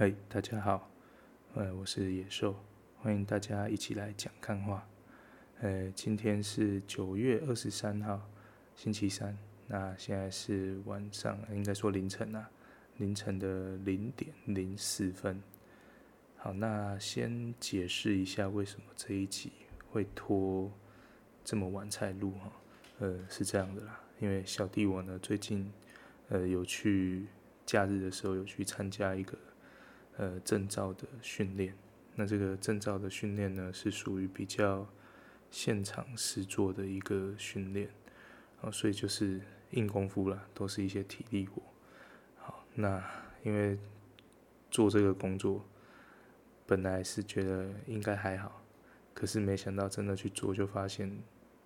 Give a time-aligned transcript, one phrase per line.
[0.00, 0.88] 嗨，大家好，
[1.54, 2.54] 呃，我是野兽，
[2.98, 4.86] 欢迎大家一起来讲看话。
[5.60, 8.30] 呃，今天是九月二十三号，
[8.76, 12.48] 星期三，那现在是晚上，应该说凌晨啊，
[12.98, 15.42] 凌晨的零点零四分。
[16.36, 19.50] 好，那先解释一下为什么这一集
[19.90, 20.70] 会拖
[21.42, 22.52] 这么晚才录哈。
[23.00, 25.68] 呃，是这样的啦，因为小弟我呢最近
[26.28, 27.26] 呃有去
[27.66, 29.36] 假日的时候有去参加一个。
[30.18, 31.72] 呃，证照的训练，
[32.16, 34.84] 那这个证照的训练呢，是属于比较
[35.48, 37.88] 现场实做的一个训练，
[38.60, 39.40] 啊，所以就是
[39.70, 41.62] 硬功夫啦，都是一些体力活。
[42.36, 43.00] 好，那
[43.44, 43.78] 因为
[44.72, 45.64] 做这个工作，
[46.66, 48.60] 本来是觉得应该还好，
[49.14, 51.16] 可是没想到真的去做，就发现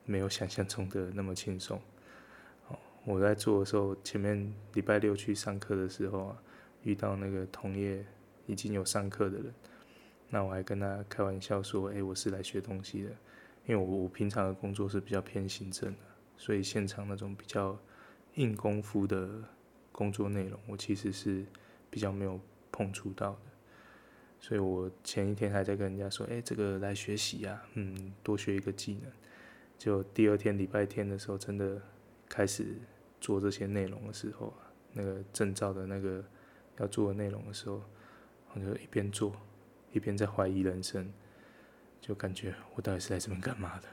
[0.04, 1.80] 没有想象中的那么轻松。
[3.06, 6.42] 我在做的时候，前面礼拜六去上课的时候啊，
[6.82, 8.04] 遇到那个同业。
[8.46, 9.54] 已经有上课的人，
[10.28, 13.10] 那我还跟他开玩笑说：“哎、我是来学东西的，
[13.66, 15.98] 因为我我平常的工作是比较偏行政的，
[16.36, 17.78] 所以现场那种比较
[18.34, 19.28] 硬功夫的
[19.92, 21.44] 工作内容，我其实是
[21.90, 23.40] 比较没有碰触到的。
[24.40, 29.12] 所以我前一天还在跟人家说：‘哎、这个来学习呀、嗯，多学一个技能。’
[29.78, 31.80] 就第二天礼拜天的时候，真的
[32.28, 32.76] 开始
[33.20, 34.52] 做这些内容的时候，
[34.92, 36.24] 那个证照的那个
[36.78, 37.82] 要做的内容的时候。”
[38.54, 39.34] 我就一边做，
[39.92, 41.10] 一边在怀疑人生，
[42.00, 43.88] 就感觉我到底是来这边干嘛的？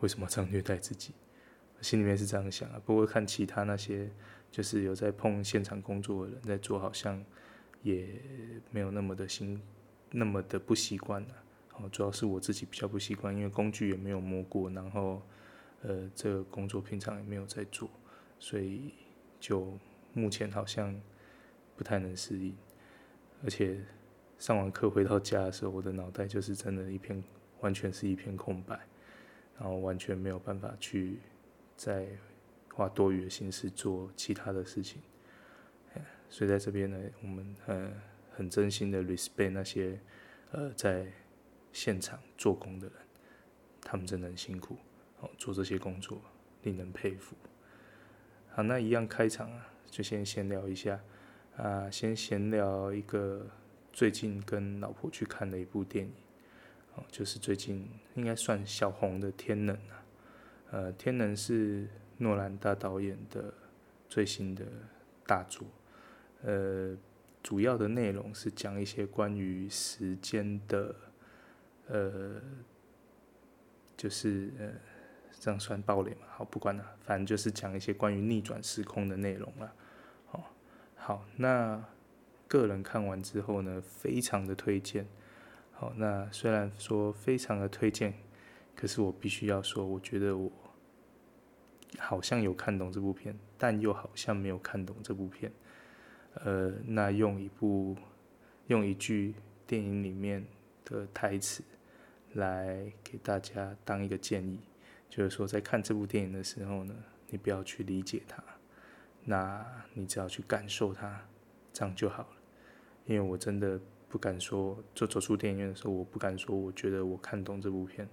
[0.00, 1.12] 为什么这样虐待自己？
[1.80, 2.80] 心里面是这样想啊。
[2.84, 4.08] 不过看其他那些
[4.50, 7.20] 就是有在碰现场工作的人在做，好像
[7.82, 8.08] 也
[8.70, 9.60] 没有那么的心，
[10.10, 11.28] 那么的不习惯了。
[11.74, 15.20] 哦，主要是我自己比较不习惯，因为工具也没有摸过，然后
[15.82, 17.90] 呃，这个工作平常也没有在做，
[18.38, 18.92] 所以
[19.40, 19.76] 就
[20.12, 20.94] 目前好像
[21.76, 22.56] 不太能适应，
[23.42, 23.80] 而且。
[24.38, 27.22] 上完课回到家的时候，我的脑袋就是真的一片，
[27.60, 28.78] 完全是一片空白，
[29.58, 31.18] 然后完全没有办法去
[31.74, 32.06] 再
[32.74, 35.00] 花多余的心思做其他的事情。
[36.28, 37.90] 所以在这边呢，我们呃
[38.34, 39.98] 很真心的 respect 那些
[40.52, 41.06] 呃在
[41.72, 42.96] 现场做工的人，
[43.80, 44.76] 他们真的很辛苦，
[45.20, 46.20] 哦，做这些工作
[46.62, 47.34] 令人佩服。
[48.50, 51.00] 好，那一样开场啊，就先闲聊一下
[51.56, 53.46] 啊，先闲聊一个。
[53.96, 56.12] 最近跟老婆去看了一部电影，
[56.96, 60.04] 哦，就是最近应该算小红的《天能》啊，
[60.70, 63.54] 呃，《天能》是诺兰大导演的
[64.06, 64.66] 最新的
[65.26, 65.66] 大作，
[66.42, 66.94] 呃，
[67.42, 70.94] 主要的内容是讲一些关于时间的，
[71.86, 72.34] 呃，
[73.96, 74.72] 就是呃，
[75.40, 76.26] 这样算暴雷嘛？
[76.28, 79.74] 好，不管了，反正就是讲一些关于逆转时空的内容了。
[80.32, 80.44] 哦，
[80.96, 81.82] 好，那。
[82.48, 85.06] 个人看完之后呢，非常的推荐。
[85.72, 88.14] 好，那虽然说非常的推荐，
[88.74, 90.50] 可是我必须要说，我觉得我
[91.98, 95.52] 好像有看懂这部片，但又好像没有看懂这部片。
[96.44, 97.96] 呃，那用一部
[98.66, 99.34] 用一句
[99.66, 100.44] 电影里面
[100.84, 101.62] 的台词
[102.34, 104.60] 来给大家当一个建议，
[105.08, 106.94] 就是说在看这部电影的时候呢，
[107.28, 108.42] 你不要去理解它，
[109.24, 111.22] 那你只要去感受它，
[111.72, 112.35] 这样就好了。
[113.06, 118.08] 因为我真的不敢说，就走出电影院的时候，我不敢说，我觉得我看懂这部片，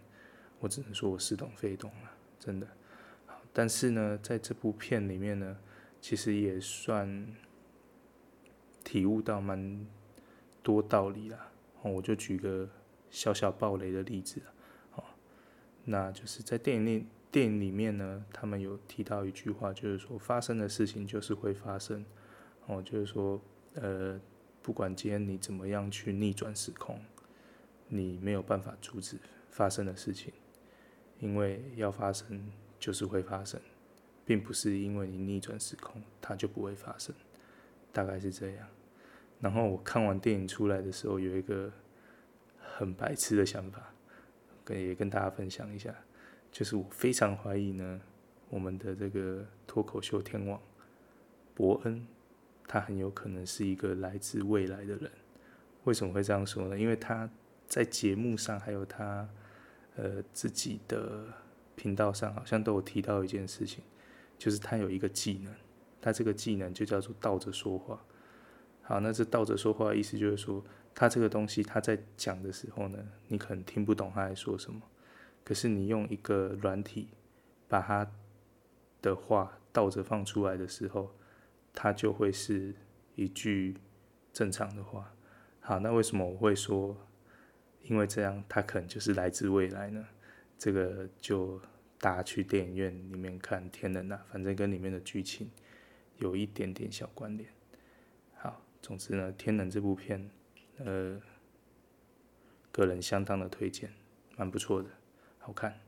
[0.59, 2.67] 我只能说我似懂非懂了，真的。
[3.51, 5.57] 但是呢，在这部片里面呢，
[5.99, 7.27] 其实也算
[8.83, 9.85] 体悟到蛮
[10.61, 11.51] 多道理啦。
[11.81, 12.69] 我就举个
[13.09, 14.41] 小小爆雷的例子
[14.91, 15.03] 啊，哦
[15.85, 22.05] 那就是在电影里电影里面呢，他们有提到一句话，就是说发生的事情就是会发生，
[22.67, 23.41] 哦，就是说，
[23.73, 24.21] 呃。
[24.63, 26.97] 不管今天你怎么样去逆转时空，
[27.89, 29.17] 你没有办法阻止
[29.49, 30.31] 发生的事情，
[31.19, 33.59] 因为要发生就是会发生，
[34.25, 37.13] 并不是因为你逆转时空它就不会发生，
[37.91, 38.65] 大概是这样。
[39.41, 41.69] 然后我看完电影出来的时候，有一个
[42.57, 43.93] 很白痴的想法，
[44.63, 45.93] 跟也跟大家分享一下，
[46.53, 47.99] 就是我非常怀疑呢，
[48.49, 50.57] 我们的这个脱口秀天王
[51.53, 52.07] 伯恩。
[52.67, 55.11] 他很有可能是一个来自未来的人，
[55.83, 56.79] 为什么会这样说呢？
[56.79, 57.29] 因为他
[57.67, 59.27] 在节目上还有他
[59.95, 61.25] 呃自己的
[61.75, 63.83] 频道上，好像都有提到一件事情，
[64.37, 65.53] 就是他有一个技能，
[66.01, 68.03] 他这个技能就叫做倒着说话。
[68.81, 70.63] 好，那这倒着说话的意思就是说，
[70.95, 74.81] 他这个东西他在讲的时候呢，你可能听不懂他在说什么，
[75.43, 77.09] 可是你用一个软体
[77.67, 78.09] 把他
[79.01, 81.13] 的话倒着放出来的时候。
[81.73, 82.73] 它就会是
[83.15, 83.75] 一句
[84.31, 85.13] 正常的话，
[85.59, 86.95] 好，那为什么我会说，
[87.83, 90.07] 因为这样他可能就是来自未来呢？
[90.57, 91.59] 这个就
[91.99, 95.49] 大家去电影院里面看《天能》啊，反正跟里面的剧情
[96.17, 97.49] 有一点点小关联。
[98.35, 100.29] 好，总之呢，《天能》这部片，
[100.77, 101.19] 呃，
[102.71, 103.91] 个人相当的推荐，
[104.37, 104.89] 蛮不错的，
[105.39, 105.79] 好看。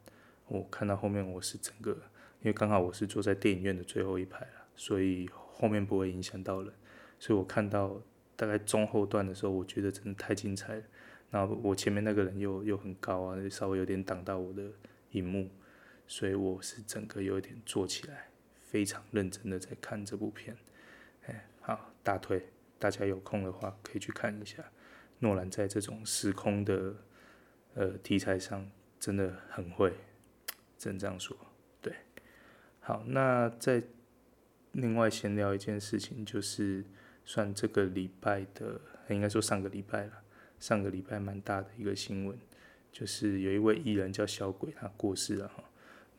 [0.47, 1.93] 我看到后面我是整个，
[2.41, 5.27] 因为刚好我是坐在电影院的最后一排了，所以
[5.57, 6.73] 后面不会影响到人，
[7.17, 8.01] 所以我看到
[8.35, 10.83] 大概中后段的时候，我觉得真的太精彩了。
[11.31, 14.63] 那我前面那个人又又很高啊，稍微有点挡到我的
[15.11, 15.49] 荧幕，
[16.07, 18.27] 所以我是整个有点坐起来，
[18.61, 20.55] 非常认真的在看这部片。
[21.27, 24.63] 哎，好，大推，大家有空的话可以去看一下。
[25.19, 26.93] 诺兰在这种时空的
[27.73, 28.69] 呃题材上
[28.99, 29.93] 真的很会。
[30.77, 31.35] 只能这样说，
[31.81, 31.95] 对，
[32.81, 33.81] 好，那在
[34.75, 36.83] 另外闲聊一件事情，就是
[37.23, 38.79] 算这个礼拜的，
[39.09, 40.11] 应该说上个礼拜了，
[40.59, 42.37] 上个礼拜蛮大的一个新闻，
[42.91, 45.63] 就是有一位艺人叫小鬼，他过世了哈。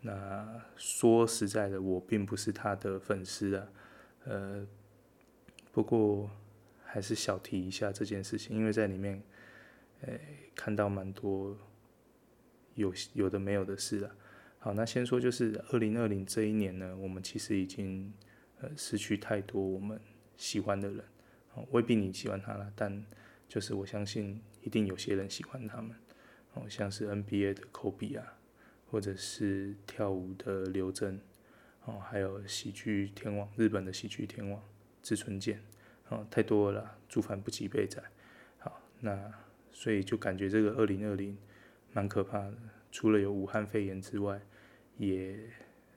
[0.00, 3.68] 那说实在的，我并不是他的粉丝啊，
[4.24, 4.66] 呃，
[5.70, 6.30] 不过
[6.82, 9.22] 还是小提一下这件事情，因为在里面，
[10.00, 10.18] 呃，
[10.54, 11.54] 看到蛮多
[12.74, 14.16] 有有的没有的事啊。
[14.58, 18.12] 好，那先说就是二零二零这一年呢，我们其实已经
[18.60, 20.00] 呃失去太多我们
[20.36, 21.04] 喜欢的人，
[21.54, 23.04] 哦未必你喜欢他了，但
[23.48, 25.96] 就是我相信一定有些人喜欢他们，
[26.54, 28.38] 哦，像是 NBA 的科比啊，
[28.90, 31.20] 或者是跳舞的刘真，
[31.84, 34.62] 哦，还有喜剧天王日本的喜剧天王
[35.02, 35.62] 志村健，
[36.08, 38.02] 哦，太多了啦，诸凡不及被宰。
[38.58, 39.32] 好，那
[39.72, 41.36] 所以就感觉这个二零二零
[41.92, 42.54] 蛮可怕的，
[42.90, 44.40] 除了有武汉肺炎之外。
[44.98, 45.38] 也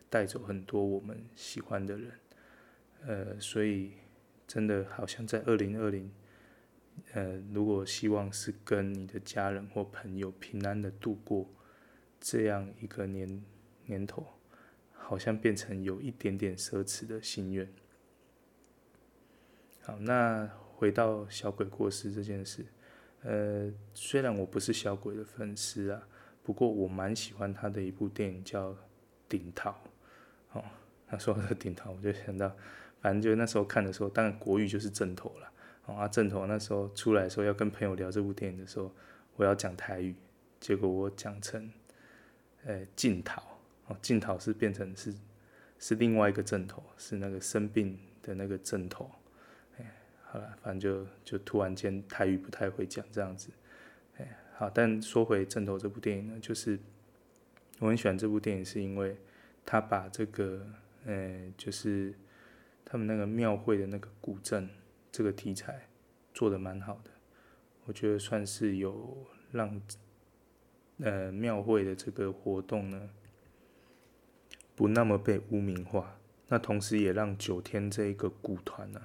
[0.10, 2.12] 带走很多我们喜欢的人，
[3.06, 3.94] 呃，所以
[4.48, 6.12] 真的好像在二零二零，
[7.14, 11.50] 呃，如果希望是跟你的家人或朋友平安的度过
[12.20, 13.44] 这样一个年
[13.86, 14.26] 年头，
[14.92, 17.68] 好像变成有一点点奢侈的心愿。
[19.82, 22.66] 好，那回到小鬼过世这件事，
[23.22, 26.08] 呃，虽然我不是小鬼的粉丝啊，
[26.44, 28.76] 不过我蛮喜欢他的一部电影叫。
[29.30, 29.80] 顶桃，
[30.54, 30.64] 哦，
[31.08, 32.52] 他说的顶桃，我就想到，
[33.02, 35.52] 反正就那时候看的时候，当然国语就是正头了，
[35.94, 38.92] 啊正头那时候出来的时候要跟朋友聊这部电影的时候，
[39.36, 40.16] 我要讲台语，
[40.60, 41.72] 结果我讲成，
[42.66, 43.42] 呃，镜头，
[43.88, 45.14] 哦，镜头是变成是
[45.78, 49.10] 是另外一个正头，是那个生病的那个正头，
[49.78, 49.86] 哎，
[50.24, 53.50] 好了，反正就就突然间台语不太会讲这样子，
[54.18, 56.80] 哎，好，但说回正头这部电影呢，就是。
[57.82, 59.16] 我很喜欢这部电影，是因为
[59.66, 60.68] 他把这个，
[61.06, 62.14] 呃，就是
[62.92, 64.68] 他们那个庙会的那个古镇
[65.12, 65.88] 这个题材
[66.34, 67.12] 做得蛮好的。
[67.86, 69.80] 我觉得算是有让，
[70.98, 73.10] 呃，庙会的这个活动呢，
[74.76, 76.20] 不那么被污名化。
[76.48, 79.00] 那同时也让九天这一个古团呢，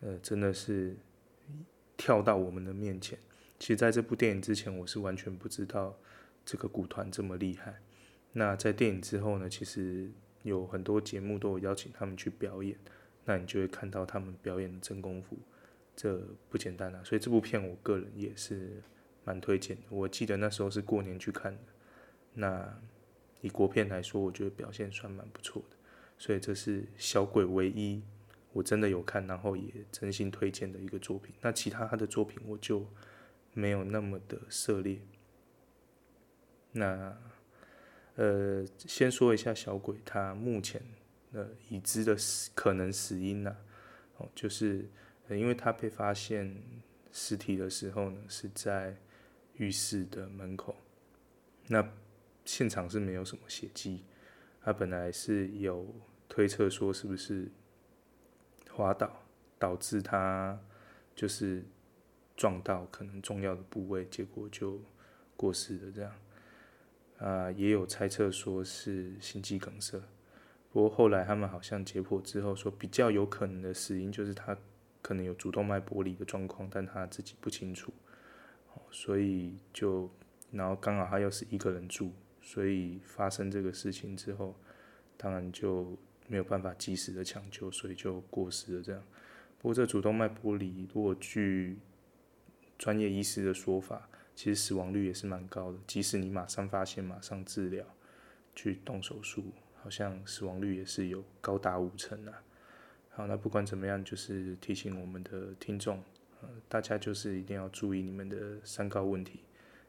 [0.00, 0.96] 呃，真的是
[1.98, 3.18] 跳到我们的面前。
[3.58, 5.94] 其实，在这部电影之前，我是完全不知道
[6.46, 7.82] 这个古团这么厉害。
[8.32, 10.10] 那在电影之后呢，其实
[10.42, 12.78] 有很多节目都有邀请他们去表演，
[13.30, 15.38] 那你就会看到他们表演的真功夫，
[15.94, 17.00] 这不简单啊！
[17.04, 18.82] 所以这部片我个人也是
[19.22, 19.82] 蛮推荐的。
[19.88, 21.60] 我记得那时候是过年去看的，
[22.34, 22.76] 那
[23.40, 25.76] 以国片来说，我觉得表现算蛮不错的。
[26.18, 28.02] 所以这是小鬼唯一
[28.52, 31.32] 我真的有看，然后也真心推荐的一个作品。
[31.40, 32.84] 那其他他的作品我就
[33.54, 35.00] 没有那么的涉猎。
[36.72, 37.16] 那。
[38.16, 40.82] 呃，先说一下小鬼，他目前
[41.32, 43.56] 呃已知的死可能死因呢、
[44.16, 44.88] 哦，就是、
[45.28, 46.56] 呃、因为他被发现
[47.12, 48.96] 尸体的时候呢，是在
[49.54, 50.76] 浴室的门口，
[51.66, 51.86] 那
[52.44, 54.02] 现场是没有什么血迹，
[54.62, 55.86] 他本来是有
[56.28, 57.48] 推测说是不是
[58.72, 59.22] 滑倒
[59.58, 60.58] 导致他
[61.14, 61.62] 就是
[62.36, 64.80] 撞到可能重要的部位，结果就
[65.36, 66.12] 过世了这样。
[67.18, 70.02] 啊，也有猜测说是心肌梗塞，
[70.72, 74.56] 不过后来他们好像解剖之后说，比较有可能的死因就是他
[75.02, 77.92] 可能有主动脉剥离的状况，但他自己不清楚，
[78.90, 80.08] 所以就
[80.52, 84.54] 然后刚好他又是一个人住，所以发生这个事情之后，
[85.16, 85.98] 当然就
[86.28, 89.02] 没有办法及时的抢救，所以就过世了这样。
[89.58, 91.78] 不过这主动脉剥离，如果据
[92.78, 97.84] 专业医师的说法，其实死亡率也是蛮高的，即使你马上发现、马上治疗、
[98.54, 102.42] 去动手术，好像死亡率也是有高达五成啊。
[103.10, 106.02] 好，那不管怎么样，就是提醒我们的听众，
[106.40, 109.40] 呃，大家就是一定要注意你们的三高问题，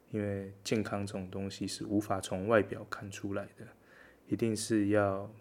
[0.10, 3.68] 因为健康这种东西是无法从外表看出来的，
[4.28, 5.32] 一定是要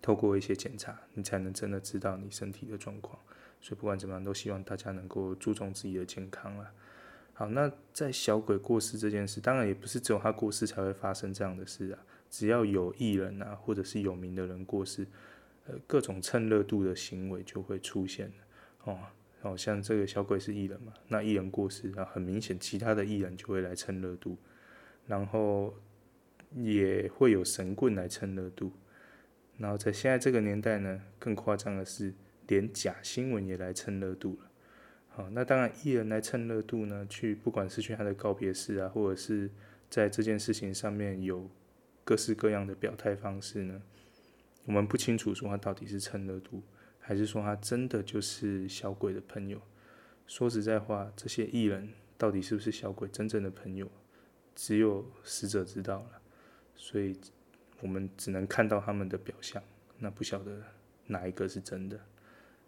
[0.00, 3.18] 透过一些检查，你才能真的知道你身体的状况。
[3.60, 6.72] 所以不管怎么样，都希望大家能够注重自己的健康啦。
[7.34, 11.98] 好，那在小鬼过世这件事，当然也不是只有他过世才会发生这样的事啊。
[12.30, 15.06] 只要有艺人啊，或者是有名的人过世，
[15.66, 18.32] 呃，各种蹭热度的行为就会出现
[18.84, 18.98] 哦。
[19.42, 24.36] 哦，像这个小鬼是艺人嘛，那艺人过世，啊，很明显其他的艺人就会来蹭热度，
[25.06, 25.72] 然后
[26.54, 28.72] 也会有神棍来蹭热度，
[29.58, 32.12] 然后在现在这个年代呢，更夸张的是，
[32.48, 34.50] 连假新闻也来蹭热度了。
[35.10, 39.48] 好，那当然艺人来蹭热度呢，去不管是去他的告别式啊，或者是
[39.88, 41.48] 在这件事情上面有
[42.06, 43.82] 各式各样的表态方式呢，
[44.64, 46.62] 我们不清楚说他到底是蹭热度。
[46.98, 49.60] 还是说他真的就是小鬼的朋友？
[50.26, 53.88] 说实在话，这些艺人到底是不是小鬼真正的朋友，
[54.56, 56.20] 只有死者知道了。
[56.74, 57.16] 所以，
[57.80, 59.62] 我们只能看到他们的表象，
[60.00, 60.60] 那不晓得
[61.06, 62.00] 哪一个是真的。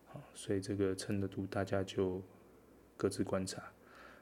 [0.07, 2.23] 好，所以这个蹭热度大家就
[2.97, 3.61] 各自观察。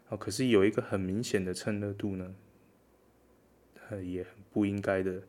[0.06, 2.34] 好，可是有一个很明显的蹭热度呢，
[3.94, 5.22] 也很不应该的，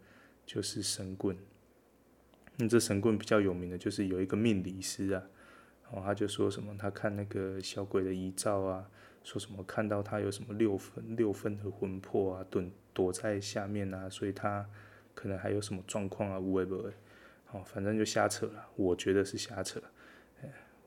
[0.46, 1.38] 就是神棍。
[2.56, 5.24] 那这神棍比较有名的就是有一个命理师啊，
[5.92, 8.90] 然哦，他就说什么，他看那个小鬼的遗照啊，
[9.24, 14.68] 说什么看到他有什么六分六分的魂魄啊，躲躲在下面啊，所以他
[15.14, 16.92] 可能还有什么状况啊，无谓不谓，
[17.52, 19.82] 哦，反正就瞎扯了，我觉得是瞎扯，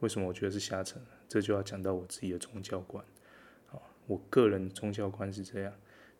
[0.00, 0.98] 为什么我觉得是瞎扯？
[1.28, 3.04] 这就要讲到我自己的宗教观，
[3.70, 5.72] 哦，我个人宗教观是这样，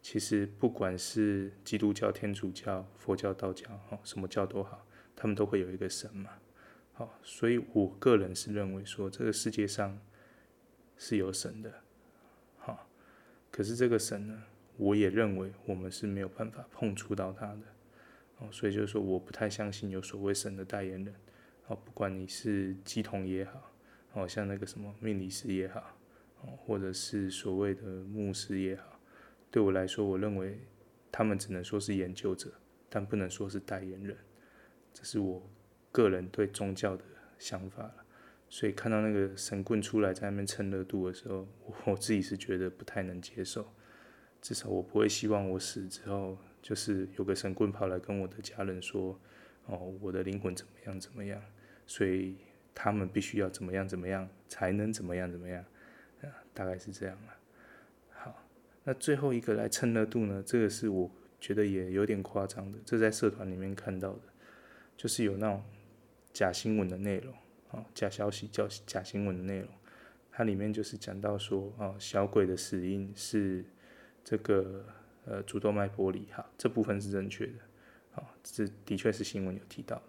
[0.02, 4.86] 其实不管是基督教、天主教、佛教、道教，哦，什么教都好。
[5.16, 6.30] 他们都会有一个神嘛，
[6.94, 10.00] 好，所以我个人是认为说这个世界上
[10.96, 11.70] 是有神的，
[12.56, 12.88] 好，
[13.50, 14.42] 可是这个神呢，
[14.78, 17.60] 我也认为我们是没有办法碰触到他的，
[18.38, 21.14] 哦，所以就是说我不太相信有所谓神的代言人，
[21.66, 23.70] 哦，不管你是乩童也好，
[24.14, 25.98] 哦，像那个什么命理师也好，
[26.40, 28.89] 哦，或者是所谓的牧师也好，
[29.50, 30.60] 对我来说，我认为
[31.10, 32.52] 他们只能说是研究者，
[32.88, 34.16] 但不能说是代言人。
[34.92, 35.42] 这是我
[35.90, 37.04] 个人对宗教的
[37.38, 38.04] 想法了，
[38.48, 41.46] 所以看到那个神棍出来在那边蹭热度的时候，
[41.84, 43.72] 我自己是觉得不太能接受。
[44.40, 49.20] 至少我不会希望我死之后，就是有个神棍跑来跟我的家人说
[49.66, 51.42] ：“哦，我的灵魂怎么样怎么样。”
[51.86, 52.36] 所以
[52.74, 55.64] 他们必须要怎么样怎么样才能怎么样怎么样，
[56.22, 57.34] 啊，大概是这样了。
[58.90, 60.42] 那最后一个来蹭热度呢？
[60.44, 64.22] 这个是我觉得也有点夸张的，这在社团里面看到的。
[64.96, 65.62] 就是有那种
[66.32, 67.32] 假新闻的内容，
[67.70, 69.68] 啊，假消息叫假新闻的内容，
[70.32, 73.64] 它里面就是讲到说，啊，小鬼的死因是
[74.24, 74.84] 这个
[75.24, 77.52] 呃主动脉剥离，哈，这部分是正确的，
[78.16, 80.02] 啊，这的确是新闻有提到，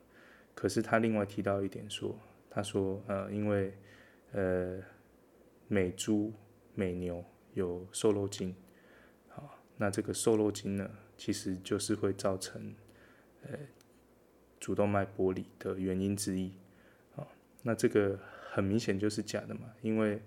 [0.55, 2.17] 可是他另外提到一点说，
[2.49, 3.77] 他说，呃，因为
[4.31, 4.79] 呃
[5.67, 6.33] 美猪
[6.73, 7.23] 美牛
[7.53, 8.53] 有瘦肉精，
[9.81, 12.73] 那这个瘦肉精呢，其实就是会造成，
[13.43, 13.57] 呃。
[14.61, 16.51] 主动脉剥离的原因之一，
[17.15, 17.25] 啊，
[17.63, 18.19] 那这个
[18.51, 20.21] 很明显就是假的嘛，因为，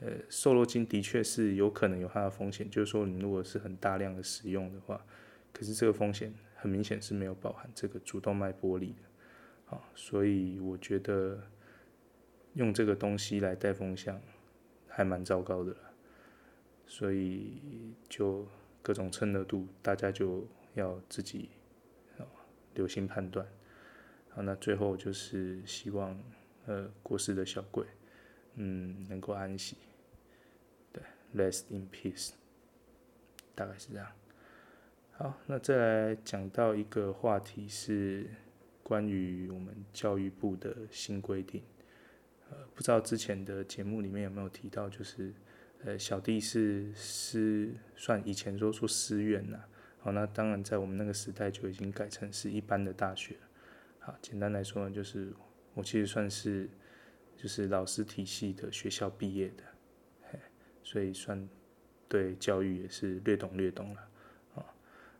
[0.00, 5.06] 呃，瘦肉精的确是有可能有它的风险，就是说你如果是很大量的使用的话，
[5.52, 11.40] 可是这个风险很明显是没有包含这个主动脉剥离的，啊，所以我觉得
[12.54, 14.20] 用这个东西来带风向
[14.88, 15.78] 还蛮糟糕的了，
[16.88, 17.62] 所以
[18.08, 18.44] 就
[18.86, 21.50] 各种蹭热度，大家就要自己
[22.18, 22.22] 啊
[22.74, 23.44] 留心判断。
[24.28, 26.16] 好，那最后就是希望，
[26.66, 27.84] 呃，过世的小鬼，
[28.54, 29.76] 嗯，能够安息，
[30.92, 31.02] 对
[31.34, 32.30] ，rest in peace，
[33.56, 34.06] 大概是这样。
[35.14, 38.30] 好，那再来讲到一个话题是
[38.84, 41.60] 关于我们教育部的新规定，
[42.50, 45.34] 呃，不知道之前的节目里面有没有提到，就是，
[45.84, 49.60] 呃，小弟是是算以前说说师院呐，
[49.98, 53.36] 好，那当然在我们那个时代就已经改成是一般的大学。
[54.00, 55.32] 好，简单来说呢，就是
[55.74, 56.68] 我其实算是
[57.36, 59.62] 就是老师体系的学校毕业的，
[60.32, 60.38] 嘿，
[60.82, 61.48] 所以算
[62.08, 64.08] 对教育也是略懂略懂了。
[64.54, 64.74] 啊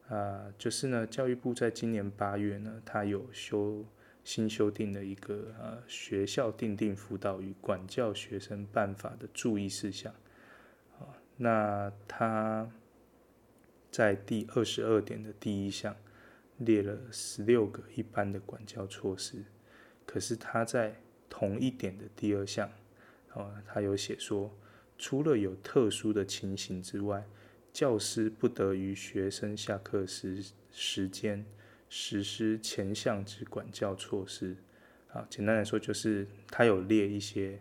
[0.09, 3.85] 啊，就是呢，教育部在今年八月呢，它有修
[4.25, 10.13] 新修订的一个呃学校定定辅导与管教学生办法的注意事项。
[11.37, 12.71] 那他
[13.91, 15.97] 在第二十二点的第一项。
[16.61, 19.45] 列了十六个一般的管教措施，
[20.07, 22.71] 可是他在同一点的第二项，
[23.35, 24.51] 哦，他有写说，
[24.97, 27.23] 除了有特殊的情形之外，
[27.75, 31.45] 教师不得于学生下课时时间
[31.91, 34.57] 实施前项之管教措施。
[35.13, 37.61] 啊，简单来说就是他有列一些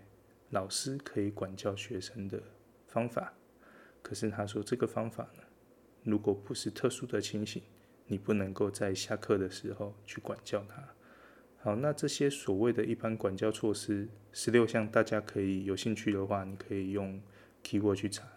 [0.51, 2.41] 老师可以管教学生的
[2.88, 3.34] 方法，
[4.05, 5.41] 可是他说这个方法呢，
[6.03, 7.63] 如果不是特殊的情形，
[8.05, 10.88] 你不能够在下课的时候去管教他。
[11.57, 17.19] 好，那这些所谓的一般管教措施十六项，大家可以有兴趣的话，你可以用
[17.63, 18.27] keyword 去查，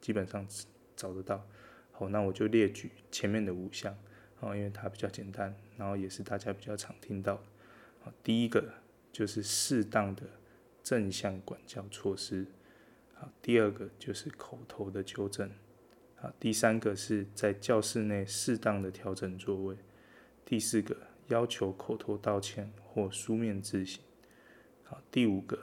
[0.00, 0.48] 基本上
[0.96, 1.46] 找得到。
[1.92, 3.94] 好，那我就列举前面的五项，
[4.40, 7.38] 啊，因为它比较简单，然后也是大家比较常听到。
[8.22, 8.64] 第一个
[9.12, 10.22] 就是适当的
[10.82, 12.46] 正向管教措施。
[13.20, 15.50] 好，第二个就是口头的纠正。
[16.14, 19.76] 好，第三个是在教室内适当的调整座位。
[20.44, 20.96] 第四个
[21.26, 24.00] 要求口头道歉或书面自省。
[24.84, 25.58] 好，第五个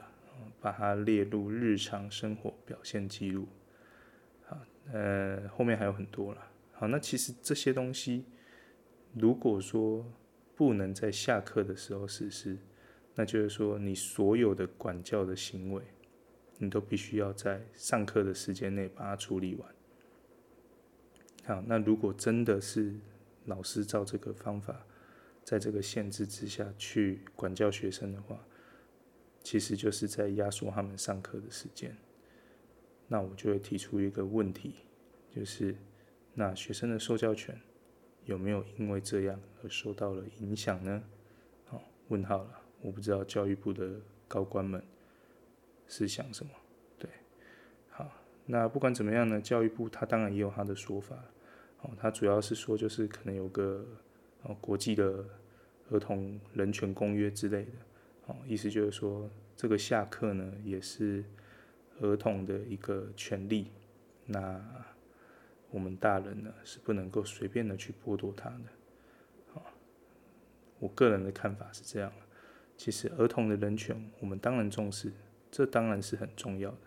[0.60, 3.48] 把它列入日常生活表现记录。
[4.46, 4.58] 好，
[4.92, 6.46] 呃，后面还有很多了。
[6.74, 8.26] 好，那其实这些东西，
[9.14, 10.06] 如果说
[10.56, 12.58] 不能在下课的时候实施，
[13.16, 15.82] 那就是说你所有的管教的行为，
[16.58, 19.76] 你都必须要在上课的时间内把它处理完。
[21.46, 22.96] 好，那如果真的是
[23.46, 24.86] 老师照这个方法，
[25.44, 28.40] 在这个限制之下去管教学生的话，
[29.44, 31.96] 其实就是在压缩他们上课的时间。
[33.08, 34.74] 那我就会提出一个问题，
[35.30, 35.76] 就是
[36.34, 37.56] 那学生的受教权
[38.24, 41.04] 有没有因为这样而受到了影响呢？
[41.66, 44.84] 好，问号了，我不知道教育部的高官们
[45.88, 46.52] 是想什么。
[46.98, 47.10] 对，
[47.90, 48.12] 好，
[48.46, 51.16] 那不管怎么样呢，教育部他当然也有他的说法。
[51.82, 53.86] 哦，他主要是说，就是可能有个
[54.44, 55.24] 哦国际的
[55.92, 57.72] 儿童人权公约之类的，
[58.26, 61.24] 哦，意思就是说，这个下课呢也是
[62.02, 63.72] 儿童的一个权利，
[64.26, 64.60] 那
[65.70, 68.66] 我们大人呢是不能够随便的去剥夺他的。
[69.54, 69.62] 哦，
[70.80, 72.12] 我个人的看法是这样，
[72.78, 75.12] 其实儿童的人权我们当然重视，
[75.56, 76.78] 这当然是很重要的。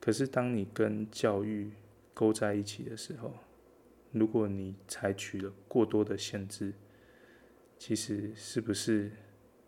[0.00, 1.70] 可是当你跟教育
[2.12, 3.32] 勾在一起的时候，
[4.10, 6.74] 如果你采取了过多的限制，
[7.78, 9.12] 其实是不是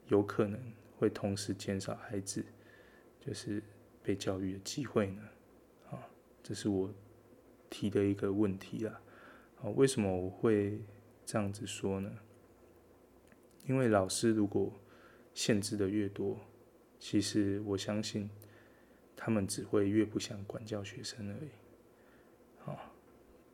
[0.09, 0.61] 有可能
[0.97, 2.45] 会同时减少孩子
[3.21, 3.63] 就是
[4.03, 5.23] 被教育的机会呢？
[5.93, 6.11] 啊，
[6.43, 6.93] 这是我
[7.71, 9.01] 提的一个问题啦。
[9.61, 10.83] 啊，为什么我会
[11.25, 12.11] 这样子说呢？
[13.65, 14.73] 因为老师如果
[15.35, 16.41] 限制的越多，
[16.99, 18.29] 其实我相信
[19.17, 22.71] 他们只会越不想管教学生而已。
[22.71, 22.93] 啊。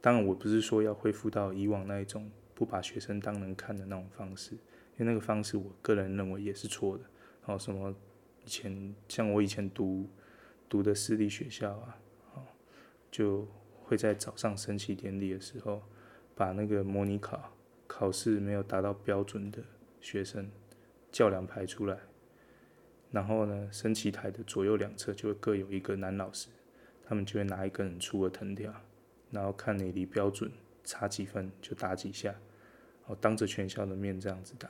[0.01, 4.59] 当然，我不是说要恢复到以往那一种不把学生当人看的那种方式，因
[4.99, 7.05] 为那个方式，我个人认为也是错的。
[7.47, 7.95] 然后什么
[8.45, 10.09] 以前像我以前读
[10.69, 11.99] 读的私立学校啊，
[13.13, 13.47] 就
[13.85, 15.83] 会在早上升旗典礼的时候，
[16.35, 17.53] 把那个模拟考
[17.87, 19.63] 考试没有达到标准的
[20.01, 20.51] 学生
[21.13, 21.99] 叫两排出来，
[23.13, 26.49] 然后呢，升旗台的左右两侧就会各有一个男老师，
[27.05, 28.75] 他们就会拿一根很粗的藤条。
[29.31, 30.53] 然后看你离标准
[30.85, 32.35] 差几分就打几下，
[33.07, 34.69] 哦，当着全校的面这样子打，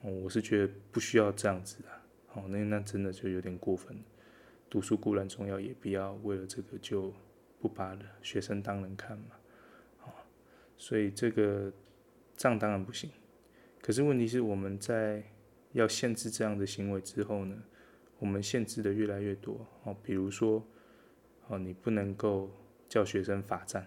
[0.00, 1.88] 哦，我是觉得不需要这样子的，
[2.32, 3.94] 哦，那那真的就有点过分。
[4.70, 7.12] 读书固然重要，也不要为了这个就
[7.60, 9.36] 不把学生当人看嘛，
[10.04, 10.12] 哦，
[10.78, 11.70] 所以这个
[12.36, 13.10] 这样当然不行。
[13.82, 15.22] 可是问题是我们在
[15.74, 17.54] 要限制这样的行为之后呢，
[18.18, 20.66] 我们限制的越来越多，哦，比如说，
[21.46, 22.50] 哦，你不能够。
[22.86, 23.84] 叫学生罚站，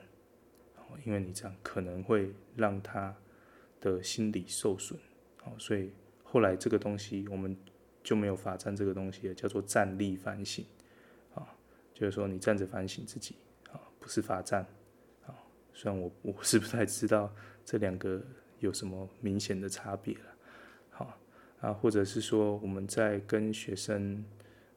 [0.76, 3.16] 哦因为你这样可能会让他
[3.80, 5.00] 的心理受损，
[5.46, 5.92] 哦所以
[6.24, 7.56] 后来这个东西我们
[8.04, 10.66] 就没有罚站这个东西了，叫做站立反省，
[11.36, 11.48] 啊，
[11.94, 13.36] 就是说你站着反省自己，
[13.72, 14.66] 啊，不是罚站，
[15.26, 15.32] 啊，
[15.74, 18.22] 虽然我我是不太知道这两个
[18.60, 20.37] 有什么明显的差别了，
[21.60, 24.24] 啊，或者是说我们在跟学生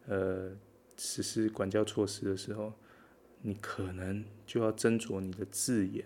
[0.06, 0.50] 呃
[0.96, 2.72] 实施管教措施的时候。
[3.42, 6.04] 你可能就要斟酌你的字眼，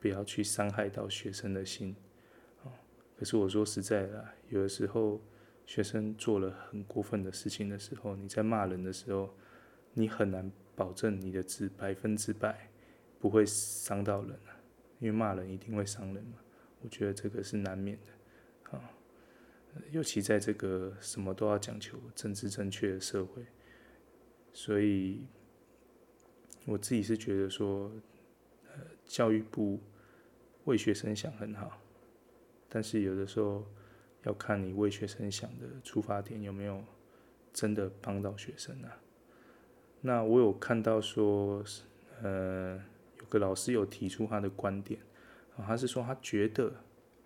[0.00, 1.94] 不要去伤害到学生的心，
[3.16, 5.20] 可是我说实在的，有的时候
[5.64, 9.32] 学生做了很过分的事情的时候，你在骂人的时候，
[9.92, 12.68] 你很难保证你的字百分之百
[13.20, 14.58] 不会伤到人啊，
[14.98, 16.38] 因为骂人一定会伤人嘛。
[16.80, 18.90] 我觉得这个是难免的，啊，
[19.90, 23.44] 尤其在这个什么都要讲求政治正确的社会，
[24.52, 25.26] 所以。
[26.66, 27.92] 我自己是觉得说，
[28.68, 29.78] 呃，教育部
[30.64, 31.78] 为学生想很好，
[32.70, 33.66] 但是有的时候
[34.22, 36.82] 要看你为学生想的出发点有没有
[37.52, 38.98] 真的帮到学生啊。
[40.00, 41.62] 那我有看到说，
[42.22, 42.82] 呃，
[43.18, 44.98] 有个老师有提出他的观点，
[45.58, 46.72] 啊，他是说他觉得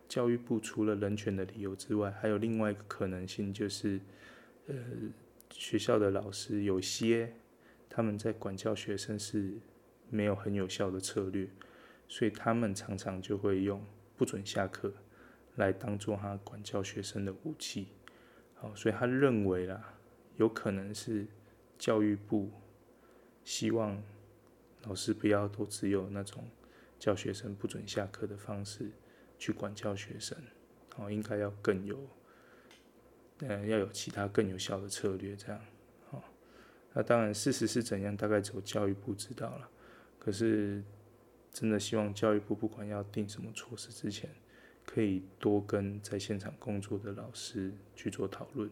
[0.08, 4.00] 教育部除了人权的理由之外，还有另外一个可能性，就是，
[4.66, 4.74] 呃，
[5.50, 7.32] 学校的老师有些
[7.90, 9.52] 他们在管教学生是
[10.08, 11.46] 没有很有效的策略，
[12.08, 13.84] 所以他们常常就会用
[14.16, 14.92] 不准下课
[15.56, 17.88] 来当做他管教学生的武器，
[18.54, 19.94] 好，所以他认为啦，
[20.36, 21.26] 有可能是
[21.78, 22.50] 教育部。
[23.44, 24.02] 希望
[24.84, 26.44] 老师不要都只有那种
[26.98, 28.90] 教学生不准下课的方式
[29.38, 30.36] 去管教学生，
[30.96, 31.98] 哦，应该要更有，
[33.40, 35.60] 嗯，要有其他更有效的策略，这样，
[36.10, 36.22] 哦，
[36.92, 39.70] 那当然事实是怎样，大概只有教育部知道了。
[40.18, 40.82] 可是
[41.52, 44.28] 真的希望教育部不管要定什么措施之前，
[44.84, 48.70] 可以多跟在现场工作的老师去做讨论。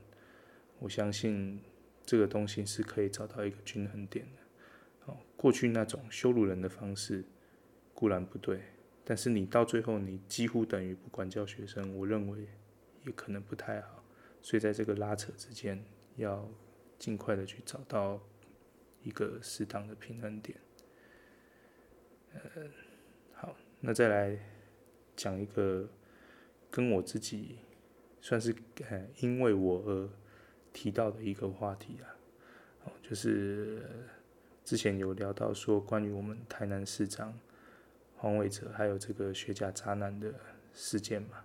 [0.79, 1.62] 我相信
[2.05, 4.42] 这个东西是可以找到一个均衡点的。
[5.37, 7.22] 过去那种羞辱人的方式
[7.94, 8.61] 固然不对，
[9.09, 12.49] 但是你到最后你几乎等于不管教学生，我认为
[13.05, 14.03] 也可能不太好。
[14.42, 15.81] 所以在这个拉扯之间，
[16.16, 16.51] 要
[16.99, 18.21] 尽快的去找到
[19.03, 20.59] 一个适当的平衡点。
[22.35, 22.40] 呃，
[23.33, 24.37] 好，那再来
[25.14, 25.88] 讲一个
[26.69, 27.61] 跟我自己
[28.21, 28.53] 算是
[28.88, 30.11] 呃因为我而
[30.73, 32.16] 提到的一个话题啊，
[32.85, 33.81] 哦，就是。
[34.66, 37.33] 之前有聊到说关于我们台南市长
[38.16, 40.33] 黄伟哲还有这个学甲渣男的
[40.72, 41.44] 事件嘛，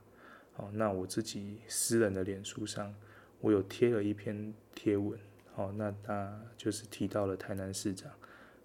[0.55, 2.93] 哦，那我自己私人的脸书上，
[3.39, 5.19] 我有贴了一篇贴文，
[5.55, 8.11] 哦，那他就是提到了台南市长，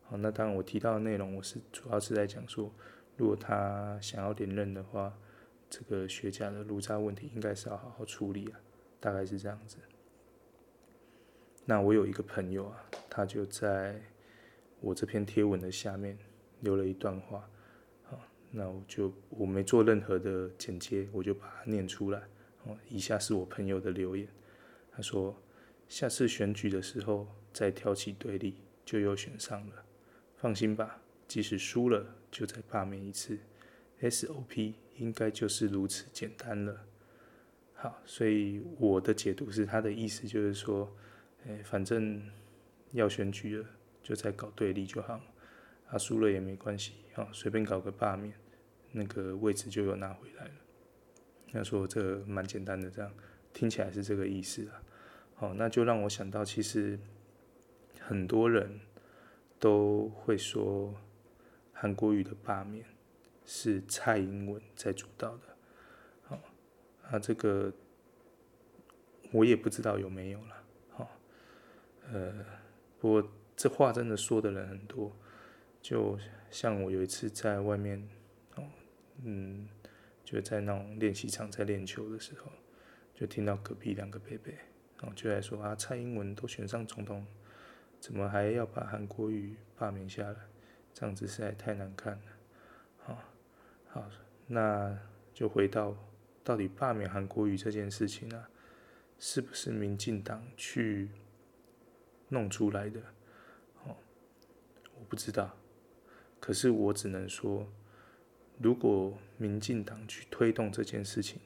[0.09, 2.73] 哦，那当然我提到的内容，我是主要是在讲说，
[3.17, 5.13] 如果他想要连任的话，
[5.69, 8.61] 这个学甲的炉渣问题应该是要好好处理啊，
[9.01, 9.79] 大概是这样子。
[11.65, 14.01] 那我有一个朋友啊，他就在。
[14.79, 16.17] 我这篇贴文的下面
[16.61, 17.49] 留了一段话，
[18.51, 22.23] 那我就我没做任何的剪接，我就把它念出来。
[22.65, 24.27] 哦，以下是我朋友的留言，
[24.93, 25.37] 他说：
[25.89, 28.55] 下次选举的时候再挑起对立，
[28.85, 29.85] 就又选上了。
[30.37, 33.39] 放心吧，即使输了，就再罢免一次。
[34.01, 36.87] SOP 应该就是如此简单了。
[37.75, 40.95] 好，所以我的解读是，他的意思就是说，
[41.47, 42.23] 哎，反正
[42.93, 43.67] 要选举了。
[44.03, 45.21] 就再搞对立就好，
[45.89, 48.35] 啊，输了也没关系，啊，随便搞个罢免，
[48.93, 50.51] 那个位置就又拿回来了。
[51.53, 53.11] 他说这蛮简单的，这样
[53.53, 54.83] 听起来是这个意思啊。
[55.35, 56.99] 好，那就让我想到，其实
[58.01, 58.81] 很多人
[59.59, 60.95] 都会说
[61.73, 62.85] 韩国瑜的罢免
[63.45, 65.57] 是蔡英文在主导的。
[66.25, 66.41] 好，
[67.11, 67.73] 啊，这个
[69.31, 70.65] 我也不知道有没有了。
[70.91, 71.11] 好，
[72.13, 72.35] 呃，
[72.99, 73.31] 不过。
[73.59, 75.11] 这话真的说的人很多，
[75.87, 76.19] 就
[76.51, 77.97] 像我有一次在外面，
[78.57, 78.65] 哦，
[79.23, 79.69] 嗯，
[80.25, 82.51] 就在那种练习场在练球的时候，
[83.15, 84.53] 就听到隔壁两个伯伯，
[84.99, 87.25] 然后就在说啊，蔡英文都选上总统，
[88.01, 90.37] 怎么还要把韩国瑜罢免下来？
[90.93, 92.23] 这样子实在太难看了。
[93.05, 93.23] 好，
[93.91, 94.11] 好，
[94.49, 94.99] 那
[95.33, 95.97] 就回到
[96.43, 98.51] 到底罢免韩国瑜这件事情啊，
[99.21, 101.11] 是不是民进党去
[102.31, 103.01] 弄出来的？
[103.85, 103.95] 哦，
[104.99, 105.57] 我不知道，
[106.41, 107.67] 可是我只能说，
[108.59, 111.41] 如果民进党去推动这件事情，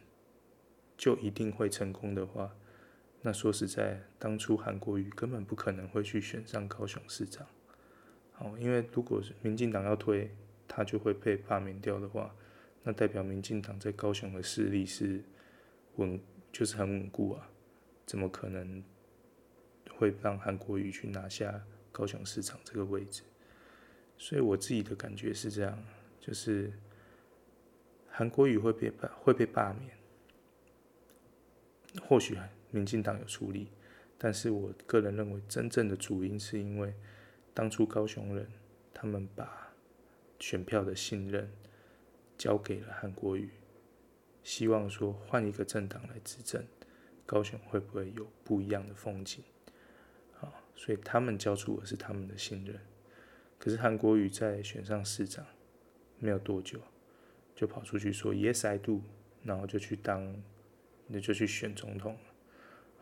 [0.97, 2.55] 就一定会成功的话，
[3.23, 7.47] 那说实在，当初韩国瑜根本不可能会去选上高雄市长。
[8.33, 10.31] 好，因为如果民进党要推，
[10.69, 12.35] 他就会被罢免掉的话，
[12.83, 15.23] 那代表民进党在高雄的势力是
[15.97, 16.21] 稳，
[16.53, 17.51] 就是很稳固啊，
[18.07, 18.83] 怎么可能
[19.97, 23.23] 会让韩国瑜去拿下高雄市长这个位置？
[24.23, 25.83] 所以我自己的感觉是这样，
[26.21, 26.71] 就是
[28.07, 29.97] 韩国瑜会被罢会被罢免，
[32.07, 32.37] 或许
[32.71, 33.69] 民进党有处理，
[34.19, 36.93] 但是我个人认为真正的主因是因为
[37.55, 38.47] 当初高雄人
[38.93, 39.73] 他们把
[40.39, 41.51] 选票的信任
[42.37, 43.49] 交给了韩国瑜，
[44.45, 46.63] 希望说换一个政党来执政，
[47.25, 49.43] 高雄会不会有不一样的风景？
[50.43, 52.79] 啊，所以他们交出的是他们的信任。
[53.61, 55.47] 可是韩国瑜在选上市长
[56.19, 56.81] 没有多久，
[57.55, 59.03] 就跑出去说 “Yes, I do”，
[59.45, 60.43] 然后就去当，
[61.07, 62.21] 那就去选总统了。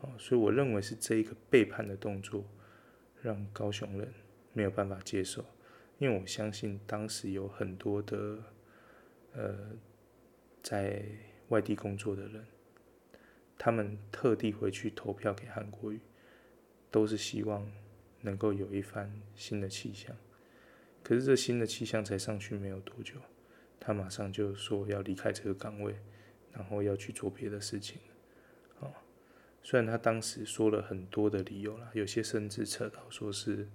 [0.01, 2.43] 哦，所以我认为是这一个背叛的动作，
[3.21, 4.13] 让高雄人
[4.51, 5.45] 没有办法接受，
[5.97, 8.43] 因为我相信当时有很多的
[9.33, 9.57] 呃
[10.61, 11.05] 在
[11.47, 12.45] 外地工作的人，
[13.57, 16.01] 他们特地回去投票给韩国瑜，
[16.91, 17.65] 都是希望
[18.19, 20.13] 能够有一番新的气象。
[21.09, 23.15] 可是这新的气象才上去没有多久，
[23.79, 25.95] 他马上就说要离开这个岗位，
[26.51, 27.99] 然后要去做别的事情。
[28.79, 28.93] 哦，
[29.63, 33.67] 虽然他当时说了很多的理由啦，有些甚至扯到说是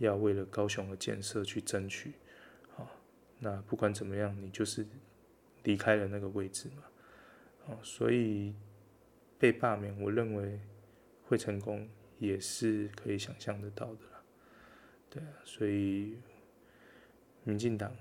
[0.00, 2.12] 要为了高雄的建设去争取。
[2.76, 2.86] 哦，
[3.38, 4.86] 那不管怎么样，你就是
[5.62, 6.82] 离开了那个位置嘛。
[7.68, 8.54] 哦，所以
[9.38, 10.60] 被罢免，我认为
[11.24, 14.22] 会成功也是可以想象得到的啦。
[15.08, 16.18] 对啊，所以。
[17.44, 17.94] 民进党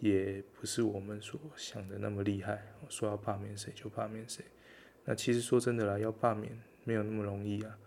[0.00, 4.44] 也不是我们所想的那么厉害，说要罢免谁就罢免谁。
[5.04, 7.78] 那其实说真的啦，要罢免没有那么容易啊。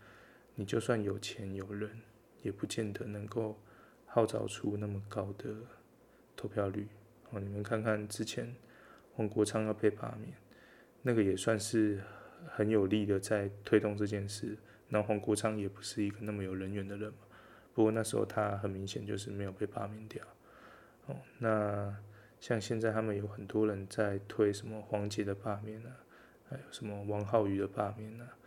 [0.55, 2.01] 你就算有钱有人，
[2.41, 3.57] 也不见得能够
[4.05, 5.55] 号召出那么高的
[6.35, 6.87] 投票率。
[7.29, 8.53] 哦，你们看看之前
[9.13, 10.33] 黄国昌要被罢免，
[11.01, 12.01] 那个也算是
[12.47, 14.57] 很有力的在推动这件事。
[14.89, 17.19] 那黄国昌也不是一个那么有人缘的人嘛。
[17.73, 20.21] 不过那时候他很明显就是没有被罢免掉。
[21.07, 21.95] 哦，那
[22.39, 25.95] 像现在他们有很多人在推什么黄杰的罢免啊，
[26.49, 28.37] 还有什么王浩宇的罢免啊，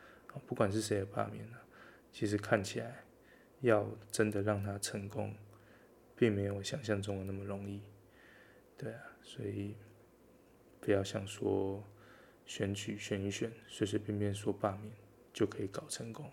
[0.47, 1.63] 不管是谁的罢免啊，
[2.13, 3.05] 其实看起来
[3.61, 5.35] 要真的让他成功，
[6.17, 7.83] 并没有想象中的那么容易。
[8.77, 9.77] 对啊，所以
[10.81, 11.83] 不要想说
[12.45, 14.93] 选举选一选，随随便便说罢免
[15.33, 16.31] 就可以搞成功。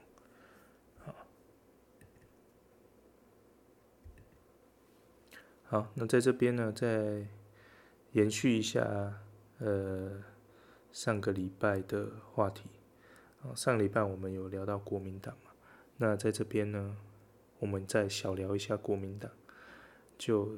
[5.71, 7.25] 好，那在这边呢，再
[8.11, 9.21] 延续一下，
[9.59, 10.21] 呃，
[10.91, 12.65] 上个礼拜的话题。
[13.55, 15.51] 上礼拜我们有聊到国民党嘛，
[15.95, 16.97] 那在这边呢，
[17.59, 19.31] 我们再小聊一下国民党。
[20.17, 20.57] 就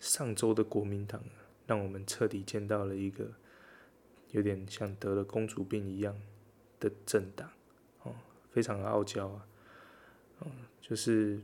[0.00, 1.22] 上周的国民党，
[1.64, 3.30] 让我们彻底见到了一个
[4.32, 6.20] 有点像得了公主病一样
[6.80, 7.48] 的政党，
[8.02, 8.12] 哦，
[8.50, 9.46] 非常的傲娇啊，
[10.40, 11.38] 嗯，就是。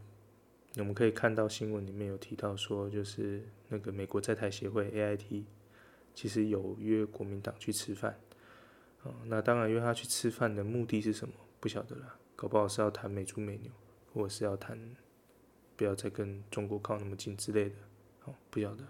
[0.76, 5.44] 我们可以看到新闻里面有提到说，就是那个美国在台协会 AIT，
[6.12, 8.18] 其实有约国民党去吃饭，
[9.02, 11.34] 哦，那当然约他去吃饭的目的是什么？
[11.60, 13.70] 不晓得啦，搞不好是要谈美猪美牛，
[14.12, 14.78] 或者是要谈
[15.76, 17.76] 不要再跟中国靠那么近之类的，
[18.24, 18.84] 哦，不晓得，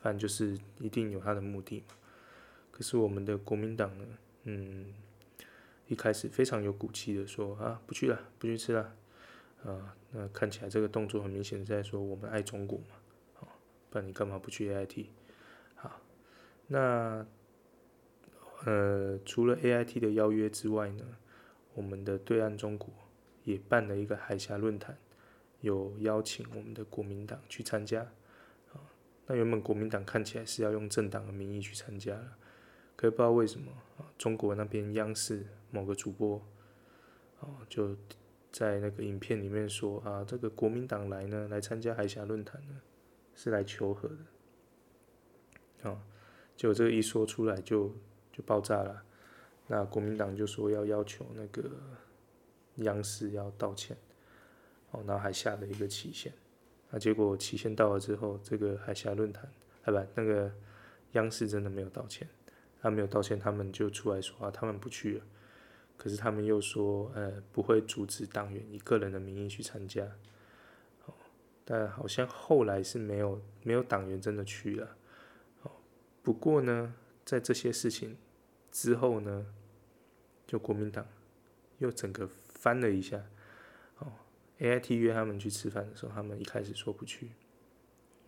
[0.00, 1.94] 反正就是一定有他的目的嘛。
[2.70, 4.04] 可是我们的国民党呢，
[4.44, 4.94] 嗯，
[5.88, 8.94] 一开始非常有骨气的说啊，不去了，不去吃了。
[9.64, 12.94] 啊，那看起来这个动作很明显在说我们爱中国嘛，
[13.40, 13.48] 哦，
[13.90, 15.06] 不然你干嘛不去 AIT？
[15.74, 16.00] 好，
[16.68, 17.26] 那
[18.64, 21.04] 呃，除了 AIT 的邀约之外呢，
[21.74, 22.88] 我们的对岸中国
[23.42, 24.96] 也办了一个海峡论坛，
[25.60, 28.02] 有邀请我们的国民党去参加。
[28.72, 28.78] 啊，
[29.26, 32.38] 那原本国民党看起来是要用政党的名义去参加了，
[32.94, 36.40] 可是不知道为什么啊，中国那边央视某个主播，
[37.40, 37.96] 哦，就。
[38.50, 42.80] 在那个影片里面说啊，这个国民党来呢，来参加海峡论坛呢，
[43.34, 45.90] 是来求和的。
[45.90, 46.02] 啊，
[46.56, 47.94] 结果这个一说出来就
[48.32, 49.02] 就爆炸了。
[49.66, 51.70] 那国民党就说要要求那个
[52.76, 53.96] 央视要道歉，
[54.90, 56.32] 哦，然后还下了一个期限。
[56.90, 59.46] 那结果期限到了之后，这个海峡论坛，
[59.82, 60.50] 哎不，那个
[61.12, 62.26] 央视真的没有道歉，
[62.80, 65.24] 他没有道歉，他们就出来说啊，他们不去了。
[65.98, 70.10] 可是他们又说，呃，不会阻止党员以个人的名义去参加，
[71.64, 74.96] 但好像后来是没有没有党员真的去了，
[76.22, 78.16] 不过呢，在这些事情
[78.70, 79.46] 之后呢，
[80.46, 81.06] 就国民党
[81.78, 83.22] 又整个翻了一下，
[83.98, 84.12] 哦
[84.60, 87.32] ，AIT 约他们去吃饭的时候，他们一开始说不去，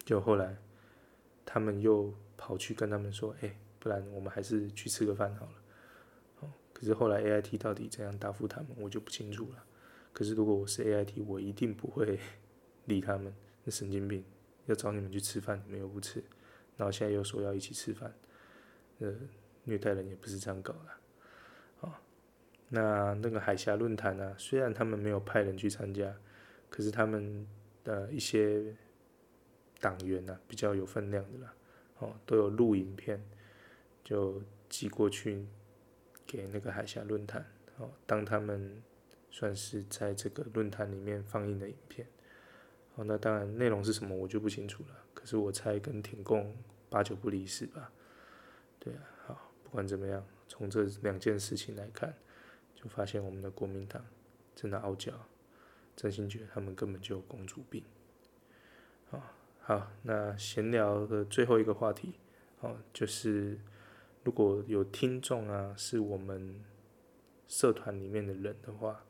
[0.04, 0.56] 就后来
[1.46, 5.52] 他们又跑去跟他们说，哎，不然我们还是去吃个饭好了。
[6.80, 9.62] 可是后来 A I T 到底怎样答复他们，我就不清楚了。
[10.14, 12.18] 可是如果我是 A I T，我一定不会
[12.86, 13.34] 理他们。
[13.64, 14.24] 那神经病，
[14.64, 16.24] 要找你们去吃饭，你们又不吃，
[16.78, 18.14] 然后现在又说要一起吃饭，
[19.00, 19.14] 呃，
[19.64, 21.86] 虐待人也不是这样搞的。
[21.86, 22.00] 啊，
[22.70, 24.34] 那那个海峡论坛呢？
[24.38, 26.16] 虽然他们没有派人去参加，
[26.70, 27.46] 可是他们
[27.84, 28.74] 的一些
[29.80, 31.54] 党员呢，比较有分量的啦，
[31.98, 33.22] 哦，都有录影片，
[34.02, 35.46] 就寄过去。
[36.30, 37.44] 给那个海峡论坛，
[37.78, 38.80] 哦，当他们
[39.32, 42.06] 算是在这个论坛里面放映的影片，
[42.94, 45.04] 哦，那当然内容是什么我就不清楚了。
[45.12, 46.56] 可是我猜跟挺共
[46.88, 47.90] 八九不离十吧。
[48.78, 52.14] 对啊，好，不管怎么样，从这两件事情来看，
[52.76, 54.06] 就发现我们的国民党
[54.54, 55.12] 真的傲娇，
[55.96, 57.82] 真心觉得他们根本就有公主病。
[59.10, 62.14] 好，好，那闲聊的最后一个话题，
[62.60, 63.58] 哦，就是。
[64.22, 66.62] 如果有听众啊，是我们
[67.48, 69.04] 社团里面的人的话，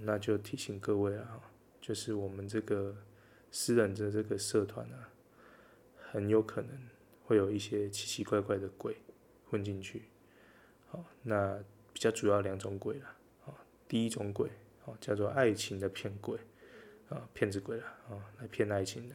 [0.00, 1.40] 那就提醒各位啊，
[1.80, 2.96] 就是我们这个
[3.50, 5.10] 私人的这个社团啊，
[6.10, 6.70] 很有可能
[7.24, 8.96] 会有一些奇奇怪怪的鬼
[9.50, 10.04] 混进去。
[10.88, 13.06] 好，那比较主要两种鬼了。
[13.44, 13.54] 啊，
[13.86, 14.48] 第一种鬼，
[14.86, 16.38] 哦，叫做爱情的骗鬼，
[17.10, 19.14] 啊，骗子鬼了，啊，来骗爱情的，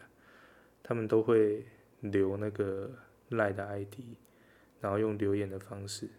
[0.83, 1.65] 他们都会
[2.01, 2.91] 留那个
[3.29, 3.95] 赖的 ID，
[4.81, 6.09] 然后用留言的方式。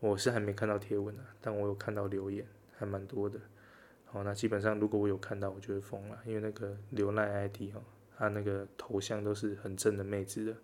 [0.00, 2.46] 我是还没看到贴文啊，但我有看到留言，
[2.76, 3.40] 还蛮多的。
[4.04, 7.82] 好，那基本上如果我有看到，我就会疯了，因为那个留赖 ID 哦，
[8.16, 10.56] 他那个头像都是很正的妹子的，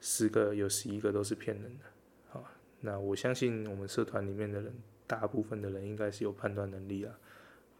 [0.00, 1.84] 十个有十一个都是骗人的。
[2.28, 2.44] 好，
[2.80, 4.74] 那我相信我们社团里面的人，
[5.06, 7.16] 大部分的人应该是有判断能力啊。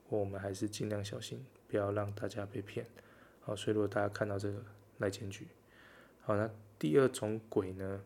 [0.08, 2.86] 我们还是尽量小心，不要让大家被骗。
[3.40, 4.62] 好，所以如果大家看到这个，
[4.98, 5.48] 来检举。
[6.22, 8.00] 好，那第二种鬼呢？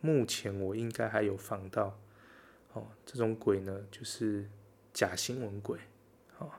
[0.00, 1.98] 目前我应该还有防到，
[2.72, 4.48] 哦，这种鬼呢，就是
[4.92, 5.78] 假新闻鬼，
[6.38, 6.50] 哦，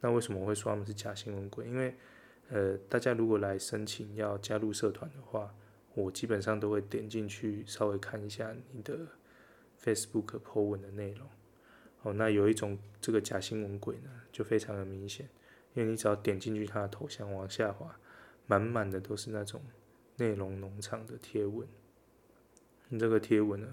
[0.00, 1.66] 那为什么我会说他们是假新闻鬼？
[1.66, 1.94] 因为，
[2.48, 5.54] 呃，大家如果来申请要加入社团的话，
[5.94, 8.98] 我基本上都会点进去稍微看一下你的
[9.80, 11.28] Facebook po 文的内容，
[12.02, 15.28] 哦，那有一种这个假新闻鬼呢，就非常的明显，
[15.74, 17.98] 因为你只要点进去他的头像往下滑，
[18.46, 19.62] 满满的都是那种
[20.16, 21.66] 内容农场的贴文。
[22.96, 23.68] 这个贴文呢，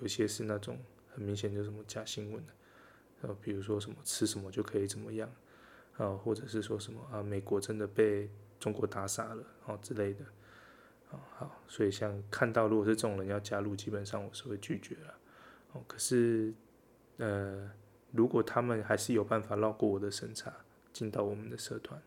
[0.00, 0.78] 有些是那种
[1.12, 2.52] 很明显就是什么假新闻的，
[3.20, 5.30] 呃，比如说什么吃什么就可以怎么样，
[5.98, 10.24] 啊，或者是说什么啊，美国真的被中国打傻了，哦之类的，
[11.12, 15.14] 啊，好，所以像看到如果是这种人要加入，基本上我是会拒绝了，
[15.72, 16.52] 哦，可是，
[17.18, 17.70] 呃，
[18.10, 20.52] 如果他们还是有办法绕过我的审查，
[20.92, 22.02] 进到我们的社团，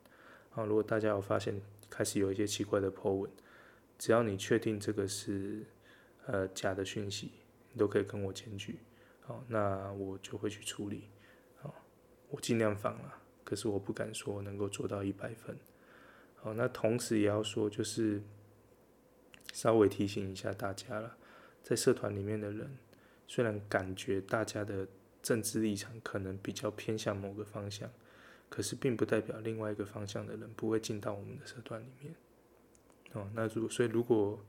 [0.55, 3.31] 啊，如果大家有发现开始有一些奇怪的 po 文，
[3.97, 5.65] 只要你确定这个是。
[6.31, 7.31] 呃，假的讯息，
[7.73, 8.77] 你都可以跟我检举，
[9.21, 11.09] 好，那我就会去处理，
[11.57, 11.73] 好，
[12.29, 15.57] 我尽量防了，可是我不敢说能够做到一百分，
[16.35, 18.21] 好，那同时也要说，就是
[19.53, 21.17] 稍微提醒一下大家了，
[21.63, 22.77] 在社团里面的人，
[23.27, 24.87] 虽然感觉大家的
[25.23, 27.89] 政治立场可能比较偏向某个方向，
[28.49, 32.13] 可是并不代表另外一个方向的人不会进到我们的社团里面，
[33.13, 34.39] 哦，那如所以如果。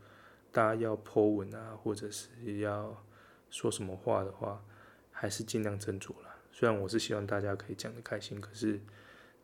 [0.52, 3.04] 大家要 po 文啊，或者是要
[3.50, 4.64] 说什么话的话，
[5.12, 6.36] 还是尽量斟酌了。
[6.50, 8.80] 虽然我是希望大家可以讲得开心，可是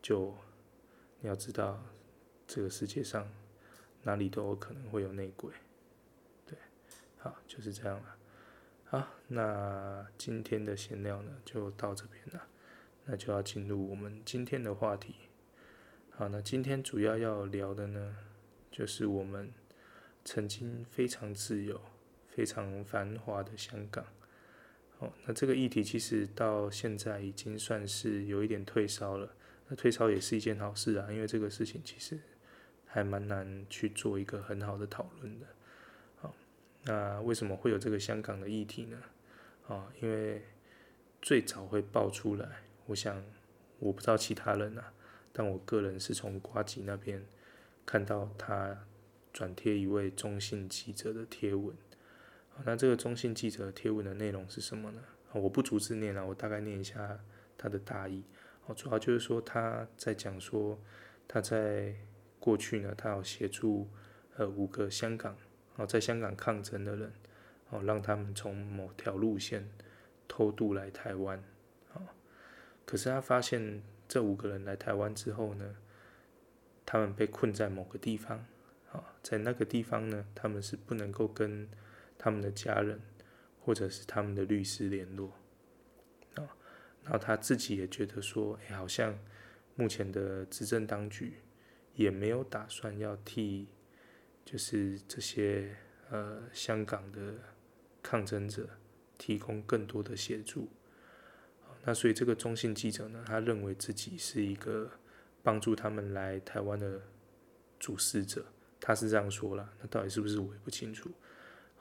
[0.01, 0.35] 就
[1.21, 1.81] 你要知道，
[2.45, 3.31] 这个世界上
[4.03, 5.53] 哪里都有可能会有内鬼。
[6.45, 6.57] 对，
[7.17, 8.15] 好，就是这样了。
[8.85, 12.47] 好，那今天的闲聊呢，就到这边了。
[13.05, 15.15] 那就要进入我们今天的话题。
[16.11, 18.17] 好，那今天主要要聊的呢，
[18.69, 19.53] 就是我们。
[20.27, 21.79] 曾经非常自由、
[22.27, 24.05] 非常繁华的香港，
[24.99, 29.33] 哦，那这个议题其实到现在已经算是有一点退烧了。
[29.69, 32.19] 那退烧也是一件好事啊，因为这个事情其实
[32.85, 35.45] 还蛮难去做一个很好的讨论的。
[36.17, 36.35] 好，
[36.83, 39.01] 那为什么会有这个香港的议题呢？
[39.69, 40.43] 啊，因为
[41.21, 43.23] 最早会爆出来，我想
[43.79, 44.91] 我不知道其他人啊，
[45.31, 47.25] 但我个人是从瓜吉那边
[47.85, 48.77] 看到他。
[49.37, 51.75] 转贴一位中信记者的贴文，
[52.65, 54.99] 那这个中信记者贴文的内容是什么呢？
[55.31, 57.19] 我不逐字念了，我大概念一下
[57.55, 58.23] 他的大意。
[58.65, 60.79] 哦，主要就是说他在讲说
[61.27, 61.93] 他在
[62.39, 63.87] 过去呢，他有协助
[64.37, 65.37] 呃五个香港
[65.75, 67.13] 哦在香港抗争的人，
[67.69, 69.69] 哦让他们从某条路线
[70.27, 71.37] 偷渡来台湾，
[71.93, 72.01] 哦，
[72.87, 75.75] 可是他发现这五个人来台湾之后呢，
[76.87, 78.43] 他们被困在某个地方。
[79.23, 81.67] 在那个地方呢，他们是不能够跟
[82.17, 82.99] 他们的家人
[83.59, 85.33] 或者是他们的律师联络，
[86.35, 86.55] 啊，
[87.03, 89.17] 然后他自己也觉得说，哎，好像
[89.75, 91.33] 目前的执政当局
[91.95, 93.67] 也没有打算要替，
[94.45, 95.75] 就是这些
[96.09, 97.33] 呃香港的
[98.01, 98.69] 抗争者
[99.17, 100.69] 提供更多的协助，
[101.83, 104.89] 那所以这个中信记者呢，他认为自己是一个
[105.43, 107.01] 帮助他们来台湾的
[107.77, 108.45] 主事者。
[108.87, 111.11] 他是这样说了，那到底是不是我也不清楚。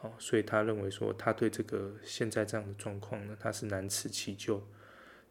[0.01, 4.67] 哦，所以他认为说他对这个现在这样的状况呢，他是难辞其咎，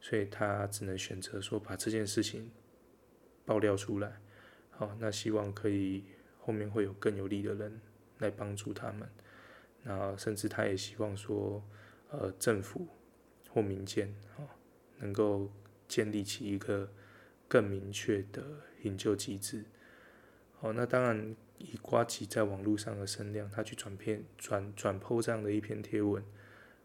[0.00, 2.50] 所以他只能选择说把这件事情
[3.44, 4.22] 爆料出来。
[4.70, 6.04] 好，那希望可以
[6.38, 7.78] 后面会有更有力的人
[8.20, 9.06] 来帮助他们。
[9.82, 11.62] 然后甚至他也希望说，
[12.08, 12.88] 呃，政府
[13.50, 14.08] 或民间
[14.38, 14.48] 哦，
[14.96, 15.52] 能够
[15.86, 16.90] 建立起一个
[17.46, 18.42] 更明确的
[18.80, 19.66] 营救机制。
[20.58, 21.36] 好，那当然。
[21.58, 26.22] 以瓜吉在网络上的声量，他去转片转转 po 这样的一篇贴文，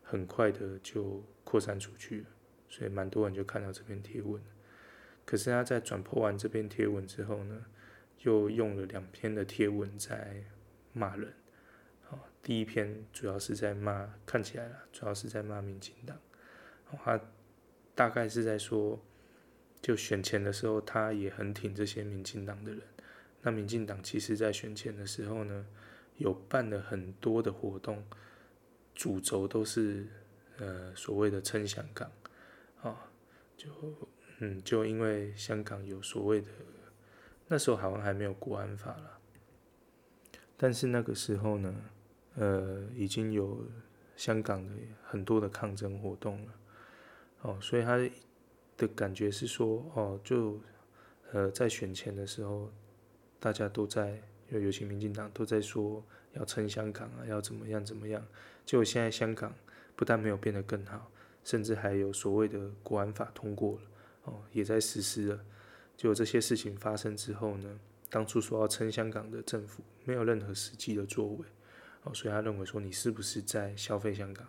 [0.01, 2.27] 很快的就扩散出去了，
[2.69, 4.41] 所以蛮多人就看到这篇贴文。
[5.25, 7.65] 可是他在转 po 完这篇贴文之后呢，
[8.21, 10.43] 又用了两篇的贴文在
[10.93, 11.33] 骂人。
[12.43, 16.17] 第一篇主要是在骂，看起来啦，主要是在骂民进党。
[17.03, 17.21] 他
[17.93, 18.99] 大概是在说，
[19.79, 22.81] 就选前的时候，他也很挺这些民进党的人。
[23.41, 25.65] 那民进党其实在选前的时候呢，
[26.17, 28.03] 有办了很多的活动，
[28.93, 30.07] 主轴都是
[30.57, 32.11] 呃所谓的撑香港，
[32.81, 33.11] 啊，
[33.57, 33.69] 就
[34.39, 36.47] 嗯就因为香港有所谓的，
[37.47, 39.19] 那时候好像还没有国安法啦，
[40.57, 41.73] 但是那个时候呢。
[42.35, 43.61] 呃，已经有
[44.15, 44.73] 香港的
[45.03, 46.53] 很多的抗争活动了，
[47.41, 47.97] 哦，所以他
[48.77, 50.57] 的感觉是说，哦，就
[51.33, 52.71] 呃在选前的时候，
[53.41, 58.23] 大家都在，有尤其民进党都在说要撑香港啊，要怎么样怎么样，
[58.65, 59.51] 结果现在香港
[59.95, 61.11] 不但没有变得更好，
[61.43, 63.81] 甚至还有所谓的国安法通过了，
[64.25, 65.43] 哦，也在实施了。
[65.97, 67.79] 就这些事情发生之后呢，
[68.11, 71.45] 当初说要撑香港的政府没有任何实际的作为。
[72.03, 74.47] 哦，所以他认为说你是不是在消费香港？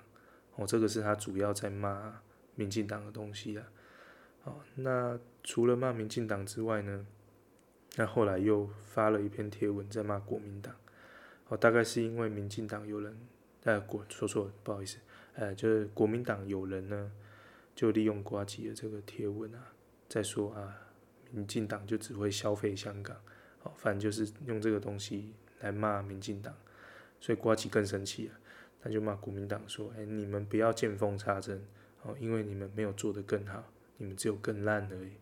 [0.57, 2.20] 哦，这个是他主要在骂
[2.55, 3.66] 民进党的东西啊。
[4.45, 7.07] 哦，那除了骂民进党之外呢，
[7.97, 10.74] 那后来又发了一篇贴文在骂国民党。
[11.49, 13.14] 哦，大概是因为民进党有人，
[13.64, 14.99] 呃，国说错，不好意思，
[15.34, 17.12] 呃，就是国民党有人呢，
[17.74, 19.72] 就利用瓜吉的这个贴文啊，
[20.09, 20.74] 在说啊，
[21.30, 23.16] 民进党就只会消费香港。
[23.64, 26.55] 哦，反正就是用这个东西来骂民进党。
[27.20, 28.34] 所以瓜吉更生气了，
[28.82, 31.64] 他就骂国民党说：“哎、你们不要见缝插针
[32.03, 33.62] 哦，因为你们没有做得更好，
[33.99, 35.12] 你们只有更烂而已。”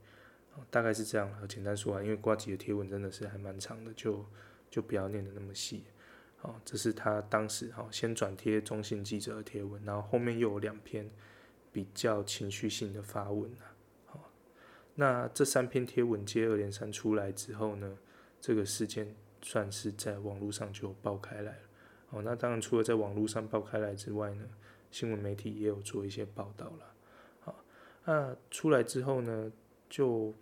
[0.70, 4.24] 大概是这样了，简单说啊，因为瓜吉的贴文真的是还蛮长的，就
[4.70, 5.84] 就不要念得那么细。
[6.42, 11.11] 哦，这是他当时哈先转贴中信记者的贴文，然后后面又有两篇
[11.70, 13.76] 比较情绪性的发文啊。
[14.07, 14.30] 好，
[14.94, 17.98] 那这三篇贴文接二连三出来之后呢，
[18.40, 21.62] 这个事件算是在网络上就爆开来了。
[22.11, 24.44] 哦，那当然，除了在网络上爆开来之外呢，
[24.90, 26.94] 新闻媒体也有做一些报道了。
[27.40, 27.64] 好，
[28.07, 29.53] 那出来之后呢，
[29.91, 30.32] 就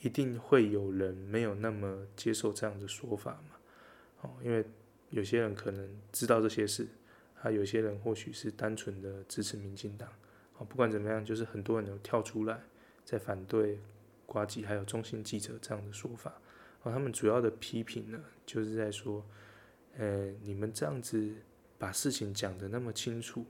[0.00, 3.56] 一定会有人没有那么接受这样的说法嘛。
[4.22, 4.64] 哦，因为
[5.10, 6.88] 有些人可能知道这些事，
[7.34, 10.08] 还有些人或许是单纯的支持民进党。
[10.56, 12.58] 哦，不管怎么样，就是很多人有跳出来
[13.04, 13.78] 在反对
[14.24, 16.32] 呱吉还有中心记者这样的说法。
[16.82, 19.22] 哦，他们主要的批评呢，就是在说。
[19.98, 21.32] 呃，你们这样子
[21.78, 23.46] 把事情讲得那么清楚，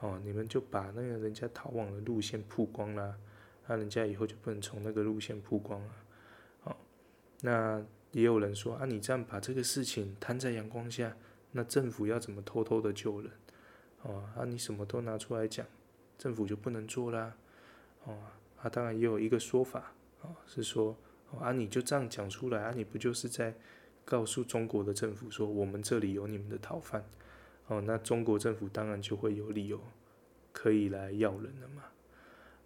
[0.00, 3.18] 哦，你们就把那个人家逃亡的路线曝光了，
[3.68, 5.92] 那人家以后就不能从那个路线曝光了，
[6.64, 6.76] 哦，
[7.42, 11.14] 那也有人说啊，你这样把这个事情摊在阳光下，
[11.52, 13.30] 那政府要怎么偷偷的救人？
[14.02, 15.66] 哦，啊，你什么都拿出来讲，
[16.16, 17.36] 政府就不能做啦，
[18.04, 18.16] 哦，
[18.62, 19.92] 啊，当然也有一个说法，
[20.22, 20.96] 哦，是说，
[21.38, 23.54] 啊，你就这样讲出来，啊，你不就是在
[24.04, 27.04] 告诉中国的政府说，我们这里有你们的逃犯，
[27.66, 29.78] 哦，那中国政府当然就会有理由
[30.52, 31.82] 可以来要人了嘛，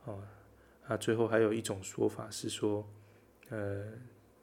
[0.04, 0.22] 哦，
[0.86, 2.86] 啊，最后还有一种说法是说，
[3.50, 3.92] 呃，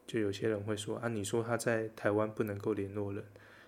[0.07, 3.23] 就有些人会说啊，你说他在台湾不能够联络人，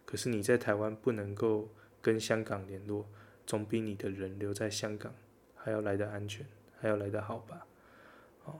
[0.05, 1.69] 可是你在台湾不能够
[2.01, 3.05] 跟香港联络，
[3.45, 5.13] 总比你的人留在香港
[5.55, 6.45] 还要来得安全，
[6.79, 7.65] 还要来得好吧，
[8.45, 8.59] 哦，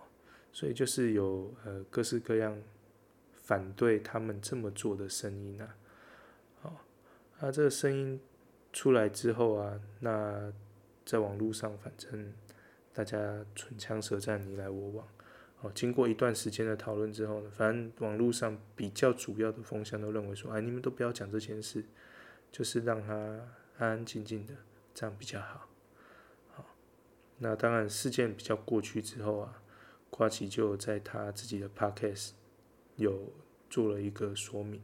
[0.51, 2.62] 所以就是有呃各式各样。
[3.43, 5.76] 反对他们这么做的声音呢、啊？
[6.62, 6.86] 好，
[7.39, 8.18] 那这个声音
[8.72, 10.53] 出来之后啊，那
[11.03, 12.32] 在网络上，反正
[12.94, 15.08] 大家唇枪舌战，你来我往。
[15.62, 21.84] 哦，经过一段时间的讨论之后呢，反正网络上比较主要的风向都认为说，哎，你们都不要讲这件事，
[22.52, 23.14] 就是让他
[23.78, 24.54] 安安静静的，
[24.94, 25.68] 这样比较好。
[26.56, 26.66] 好，
[27.38, 29.62] 那当然事件比较过去之后啊，
[30.10, 32.32] 瓜奇就在他自己的 podcast。
[32.98, 33.32] 有
[33.68, 34.80] 做了一个说明，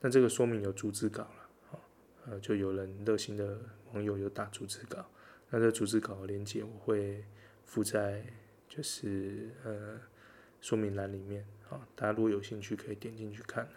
[0.00, 1.80] 那这个说明有逐字稿了，
[2.26, 3.58] 呃，就有人热心的
[3.92, 5.04] 网友有打逐字稿，
[5.54, 7.22] 那这逐字稿的链接我会
[7.66, 8.24] 附在
[8.66, 10.00] 就是呃
[10.62, 13.68] 说明栏里面，啊，大家如果有兴趣可以点进去看。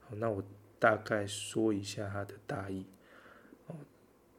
[0.00, 0.42] 好，那我
[0.78, 2.86] 大概说一下它的大意，
[3.66, 3.76] 哦，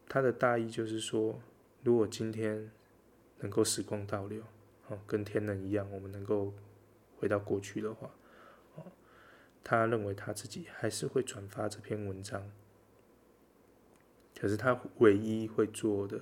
[0.09, 1.39] 它的大意就是说，
[1.83, 2.71] 如果今天
[3.39, 4.43] 能够时光倒流，
[4.87, 6.53] 哦，跟天能一样，我们能够
[7.19, 8.07] 回到过去的话。
[8.75, 8.83] 哦
[9.65, 12.51] 他认为他自己还是会转发这篇文章，
[14.37, 16.19] 可是他唯一会做的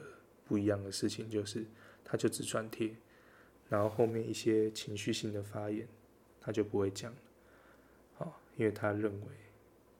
[0.52, 1.66] 不一样的事情就是，
[2.04, 2.94] 他就只转贴，
[3.70, 5.88] 然后后面一些情绪性的发言，
[6.42, 7.18] 他就不会讲了，
[8.16, 9.28] 好，因为他认为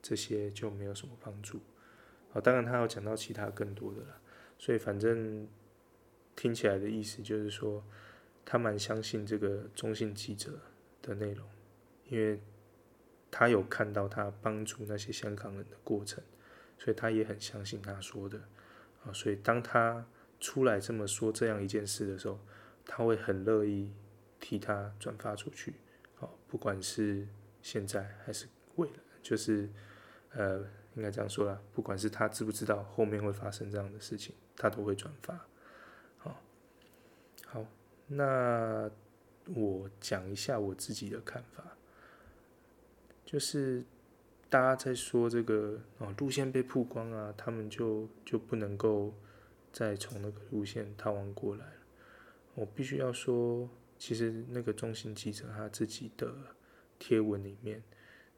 [0.02, 1.62] 这些就没有什么帮助，
[2.34, 4.22] 好，当然他要讲到其他更多的了，
[4.58, 5.48] 所以反正
[6.36, 7.82] 听起来的意思就是说。
[8.44, 10.60] 他蛮相信这个中信记者
[11.00, 11.48] 的内容，
[12.10, 12.42] 因为
[13.30, 16.24] 他有看到他帮助那些香港人的过程，
[16.80, 18.42] 所以他也很相信他说的
[19.06, 19.14] 啊。
[19.14, 20.04] 所以当他
[20.42, 22.38] 出来这么说这样一件事的时候，
[22.86, 23.94] 他会很乐意
[24.40, 25.76] 替他转发出去。
[26.16, 27.26] 好，不管是
[27.62, 29.70] 现在还是未来，就是
[30.32, 30.60] 呃，
[30.96, 35.48] 应该这样说啦，不管是他知不知道后面会发生这样的事情，他都会转发。
[36.18, 36.42] 好，
[37.46, 37.66] 好。
[38.08, 38.92] 那
[39.56, 41.64] 我讲一下我自己的看法，
[43.24, 43.86] 就是
[44.50, 49.14] 大家在说这个哦，路线被曝光啊，他们就就不能够
[49.72, 51.82] 再从那个路线逃亡过来了。
[52.56, 56.34] 我必须要说，其实那个中心记者他自己的
[57.00, 57.84] 贴文里面，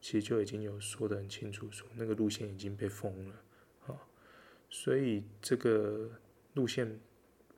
[0.00, 3.34] 其实就已经有说得很清楚，说那个路线已经被封了
[3.86, 3.96] 啊，
[4.70, 6.10] 所以这个
[6.54, 7.00] 路线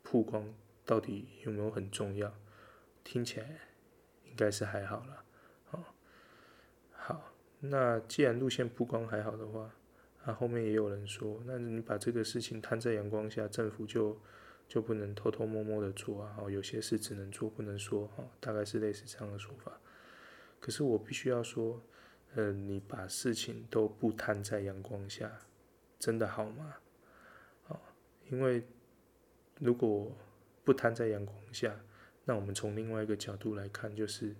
[0.02, 0.54] 曝光。
[0.88, 2.32] 到底有没有很重要？
[3.02, 3.58] 听起来
[4.24, 5.24] 应该是还好啦。
[5.72, 5.84] 哦，
[6.92, 9.74] 好，那既然路线曝光还好的话，
[10.26, 14.20] 那后面也有人说，那你把这个事情摊在阳光下，政府就
[14.66, 16.36] 就不能偷偷摸摸的做啊？
[16.38, 19.80] 哦，有些事只能做不能说，哦，大概是类似这样的说法。
[20.58, 21.80] 可是我必须要说，
[22.34, 25.30] 呃，你把事情都不摊在阳光下，
[25.98, 26.74] 真的好吗？
[27.68, 27.78] 哦，
[28.28, 28.66] 因为
[29.60, 30.10] 如果
[30.64, 31.78] 不摊在阳光下，
[32.24, 34.34] 那我们从另外一个角度来看，就是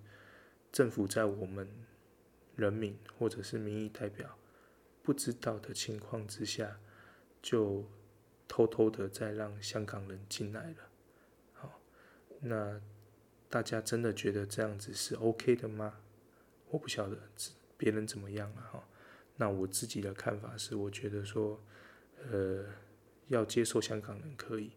[0.69, 1.65] 政府在我们
[2.57, 4.37] 人民或者是民意代表
[5.07, 6.81] 不知道的情况之下，
[7.41, 7.85] 就
[8.45, 10.89] 偷偷的在让香港人进来了。
[11.53, 11.79] 好，
[12.41, 12.81] 那
[13.47, 16.01] 大家真的觉得这样子是 OK 的吗？
[16.71, 17.17] 我不晓得
[17.77, 18.83] 别人怎么样了哈。
[19.37, 21.57] 那我自己的看法是，我觉得说，
[22.29, 22.65] 呃，
[23.29, 24.73] 要接受香港人可以，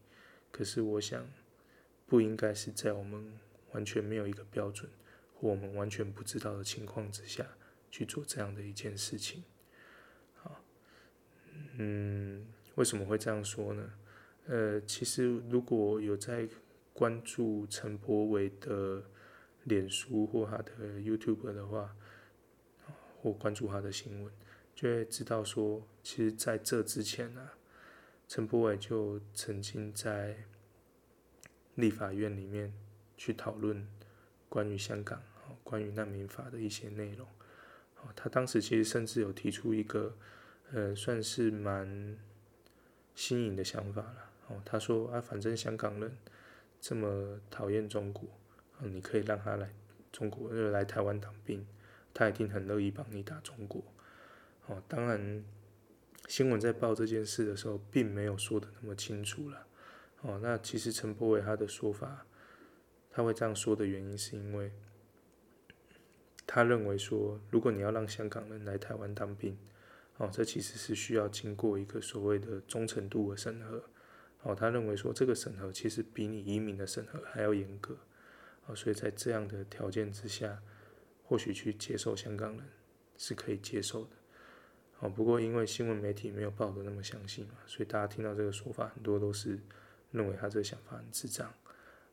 [0.52, 1.26] 可是我想。
[2.06, 3.38] 不应该是在我们
[3.70, 4.88] 完全没有一个标准，
[5.34, 7.46] 或我们完全不知道的情况之下
[7.88, 9.44] 去做这样的一件事情。
[11.80, 13.90] 嗯，为什么会这样说呢？
[14.46, 16.46] 呃，其实如果有在
[16.92, 19.02] 关注陈柏伟的
[19.64, 21.96] 脸书或他的 YouTube 的话，
[23.22, 24.30] 或关注他的新闻，
[24.74, 27.48] 就会知道说，其实在这之前呢，
[28.28, 30.44] 陈柏伟就曾经在。
[31.76, 32.74] 立法院里面
[33.16, 33.86] 去讨论
[34.50, 35.22] 关于香港、
[35.64, 37.26] 关于难民法的一些内容。
[38.14, 40.14] 他当时其实甚至有提出一个，
[40.72, 42.16] 呃，算是蛮
[43.14, 44.30] 新颖的想法了。
[44.48, 46.16] 哦，他说啊，反正香港人
[46.80, 48.28] 这么讨厌中国，
[48.80, 49.72] 你可以让他来
[50.12, 51.66] 中国，来台湾当兵，
[52.14, 53.82] 他一定很乐意帮你打中国。
[54.66, 55.44] 哦，当然，
[56.28, 59.66] 新闻在报这件事的时候，并没有说的那么清楚了。
[60.22, 62.26] 哦，那其实陈柏伟他的说法，
[63.10, 64.70] 他会这样说的原因，是因为
[66.46, 69.56] 他认为说，如果你要让香港人来台湾当兵，
[70.20, 73.82] 哦，这其实是需要经过一个所谓的忠诚度的审核。
[74.42, 77.96] 哦，他认为说，这个审核其实比你移民的审核还要严格。
[78.66, 80.62] 哦，所以在这样的条件之下，
[81.24, 82.60] 或许去接受香港人
[83.16, 84.10] 是可以接受的。
[84.98, 89.58] 哦，不过因为新闻媒体没有报的那么详细嘛，所以大家听到这个说法，很多都是。
[90.12, 91.48] 认为他这个想法很智障，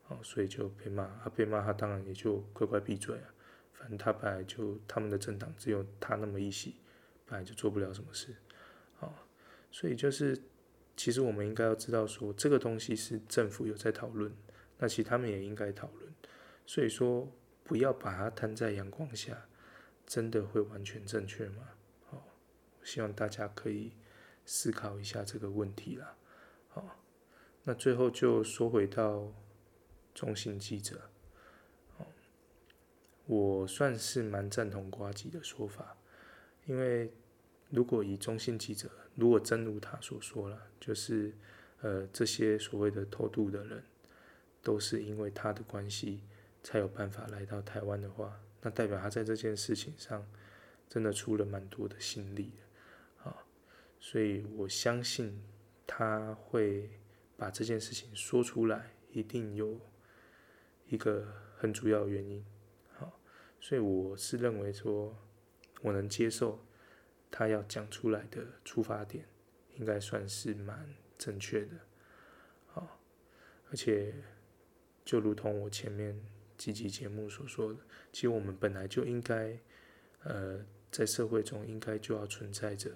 [0.06, 1.10] 哦，所以就被骂。
[1.20, 3.34] 他被骂，他当然也就乖乖闭嘴啊。
[3.72, 6.76] 反正他本来就他们的政党只有他那么一席，
[7.28, 8.34] 本来就做不了什么事，
[9.00, 9.12] 哦，
[9.70, 10.40] 所以就是，
[10.96, 14.34] 其实我们应该要知道说，这个东西是政府有在讨论，
[14.78, 16.12] 那其实他们也应该讨论。
[16.64, 17.30] 所以说，
[17.64, 19.46] 不要把它摊在阳光下，
[20.06, 21.68] 真的会完全正确吗？
[22.10, 22.22] 哦，
[22.82, 23.92] 希望大家可以
[24.46, 26.16] 思考一下这个问题啦，
[26.72, 26.84] 哦。
[27.64, 29.30] 那最后就说回到
[30.14, 31.10] 中信记者，
[31.98, 32.06] 哦
[33.26, 35.97] 我算是蛮赞同瓜吉的说法，
[36.68, 37.12] 因为
[37.70, 41.32] 如果以中性记者，如果真如他所说了，就是
[41.80, 43.82] 呃这些所谓的偷渡的人，
[44.62, 46.20] 都是因为他的关系
[46.62, 50.24] 才有办法来到台湾的话，那代表他在这件事情上
[50.88, 52.52] 真的出了蛮多的心力
[53.24, 53.34] 啊，
[53.98, 55.42] 所以我相信
[55.84, 56.88] 他会。
[57.40, 59.80] 把这件事情说出来，一定有
[60.88, 61.24] 一个
[61.56, 62.44] 很主要的原因，
[62.96, 63.20] 好，
[63.60, 65.16] 所以我是认为说，
[65.82, 66.64] 我能接受
[67.30, 69.26] 他要讲出来的出发点，
[69.76, 71.76] 应该算是蛮正确的，
[72.66, 73.00] 好，
[73.70, 74.14] 而且
[75.04, 76.20] 就如同我前面
[76.56, 77.78] 几集节目所说的，
[78.12, 79.58] 其实我们本来就应该，
[80.24, 82.90] 呃，在社会中应该就要存在着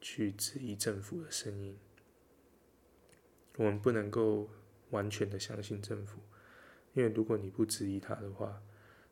[0.00, 1.78] 去质疑政府的声音。
[3.56, 4.48] 我们不能够
[4.90, 6.20] 完全的相信政府，
[6.92, 8.62] 因为如果你不质疑他的话，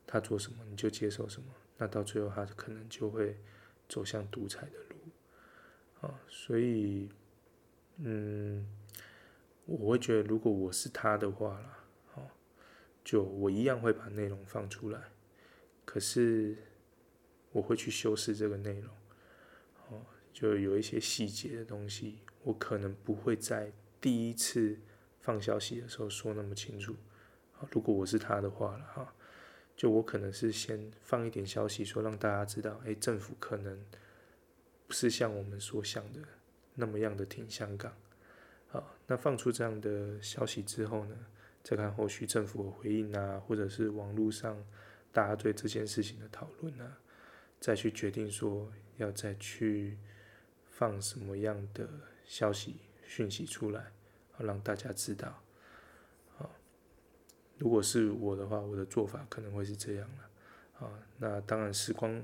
[0.05, 1.47] 他做什么你就接受什么，
[1.77, 3.37] 那到最后他可能就会
[3.87, 4.95] 走向独裁的路。
[6.01, 7.09] 啊，所以，
[7.97, 8.67] 嗯，
[9.65, 12.29] 我会觉得如果我是他的话啦，哦，
[13.03, 15.01] 就我一样会把内容放出来，
[15.85, 16.55] 可是
[17.51, 18.93] 我会去修饰这个内容，
[19.89, 24.79] 哦，就有一些细节的东西，我可能不会在第一次
[25.19, 26.95] 放消息的时候说那么清楚。
[27.71, 29.15] 如果我是他的话了哈，
[29.77, 33.81] 就我可能是先放一点消息，说让大家知道，哎，政府可能。
[34.89, 36.21] 不是像我们所想的
[36.73, 37.93] 那么样的挺香港，
[38.69, 41.25] 好，那放出这样的消息之后呢，
[41.61, 44.65] 再看后续政府的回应啊，或者是网络上
[45.11, 46.97] 大家对这件事情的讨论啊，
[47.59, 49.97] 再去决定说要再去
[50.69, 51.85] 放什么样的
[52.23, 53.91] 消息讯息出来，
[54.31, 55.43] 好让大家知道。
[57.57, 60.85] 如果是我的话，我的做法可能会是这样了。
[60.85, 62.21] 啊，那当然时光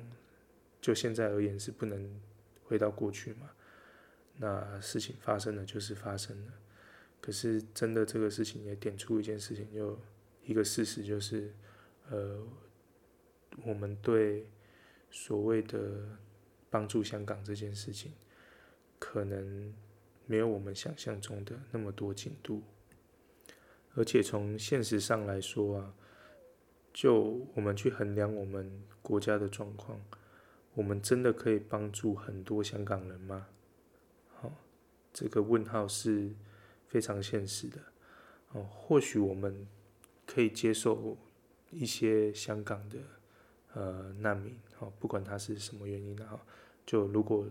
[0.81, 2.21] 就现在而言是不能。
[2.65, 3.51] 回到过去嘛，
[4.37, 6.53] 那事情发生了就是发生了。
[7.21, 9.99] 可是真的这个事情也点出一件事情，就
[10.43, 11.53] 一个事实就是，
[12.09, 12.41] 呃，
[13.65, 14.47] 我们对
[15.11, 16.17] 所谓的
[16.69, 18.13] 帮助香港这件事情，
[18.97, 19.71] 可能
[20.25, 22.63] 没有我们想象中的那么多进度。
[23.95, 25.93] 而且从现实上来说啊，
[26.91, 29.99] 就我们去衡量我们国家的状况。
[30.75, 33.45] 我们真的可以帮助很多香港人吗？
[34.33, 34.51] 好，
[35.13, 36.33] 这个问号是
[36.87, 37.79] 非常现实的。
[38.53, 39.67] 哦，或许我们
[40.25, 41.15] 可以接受
[41.69, 42.97] 一些香港的
[43.73, 46.43] 呃难民，哦，不管他是什么原因的哈，
[46.87, 47.47] 就如果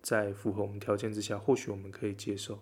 [0.00, 2.60] 在符合我们条件之下，或许我们可以接受。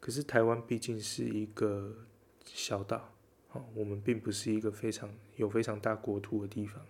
[0.00, 1.96] 可是台湾毕竟是一个
[2.44, 3.14] 小岛，
[3.52, 6.84] 哦，我们并不是一个非常有非常大国土的地方，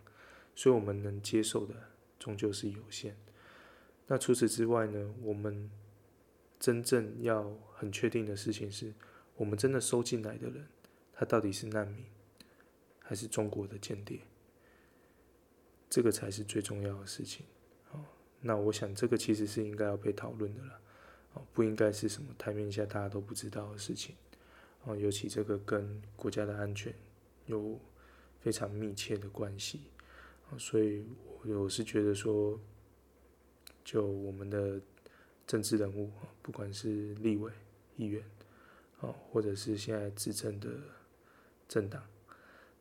[0.54, 1.74] 所以我们能接受的。
[2.16, 3.14] 终究是有限。
[4.06, 5.14] 那除此之外呢？
[5.20, 5.70] 我们
[6.58, 8.94] 真正要很确定的事情是，
[9.36, 10.66] 我们真的收进来的人，
[11.12, 12.06] 他到底是难民，
[13.00, 14.20] 还是中国的间谍？
[15.90, 17.44] 这个才是最重要的事情。
[17.92, 18.00] 哦，
[18.40, 20.80] 那我想这个其实是应该要被讨论的了。
[21.34, 24.14] 哦，不应该是什么台面下大家都不知道的事情。
[24.84, 26.94] 哦，尤其这个跟国家的安全
[27.46, 27.78] 有
[28.40, 29.80] 非常密切的关系。
[30.50, 31.04] 哦，所以。
[31.46, 32.58] 我我是觉得说，
[33.84, 34.80] 就我们的
[35.46, 36.10] 政治人物，
[36.40, 37.52] 不管是立委、
[37.96, 38.24] 议员，
[39.00, 40.70] 哦，或者是现在执政的
[41.68, 42.02] 政党，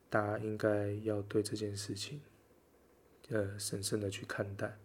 [0.10, 2.22] 大家应该要对这件事情，
[3.28, 4.78] 呃，审慎的去看待。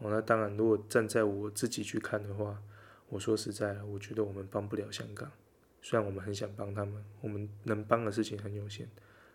[0.00, 2.62] 哦，那当然，如果站在我自己去看的话，
[3.08, 5.32] 我说实在，我觉得我们帮不了香港。
[5.86, 8.88] 虽然我们很想帮他们，我们能帮的事情很有限。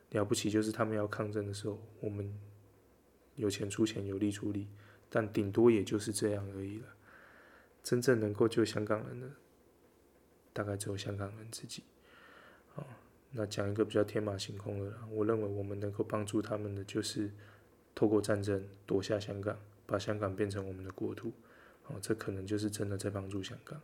[0.09, 2.37] 了不起就是他们要抗争的时候，我们。
[3.37, 4.67] 有钱出钱，有力出力，
[5.09, 6.87] 但顶多也就是这样而已了。
[7.81, 9.31] 真正能够救香港人的，
[10.51, 11.83] 大概只有香港人自己。
[12.75, 12.85] 好，
[13.31, 17.31] 那讲一个比较天马行空的，我认为我们能够帮助他们的，就是
[17.95, 21.31] 透过战争夺下香港，把香港变成我们的国土。
[21.87, 23.81] 哦，这可能就是真的在帮助香港。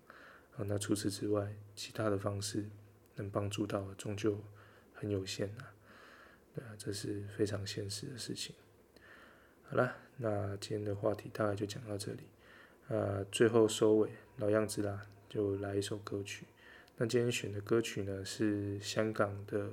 [0.57, 2.65] 啊，那除此之外，其他的方式
[3.15, 4.37] 能帮助到的，终究
[4.93, 5.63] 很有限呐。
[6.55, 8.55] 对啊，这是非常现实的事情。
[9.69, 12.23] 好了，那今天的话题大概就讲到这里。
[12.87, 16.45] 呃，最后收尾，老样子啦，就来一首歌曲。
[16.95, 19.69] 那今天选的歌曲呢，是香港的，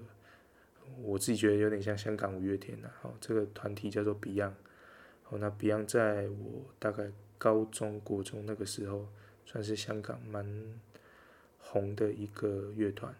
[1.00, 2.90] 我自己觉得有点像香港五月天呐。
[3.00, 4.52] 好，这个团体叫做 Beyond。
[5.22, 9.08] 好，那 Beyond 在我大概高中、国中那个时候，
[9.44, 10.44] 算是香港蛮
[11.58, 13.14] 红的一个乐团。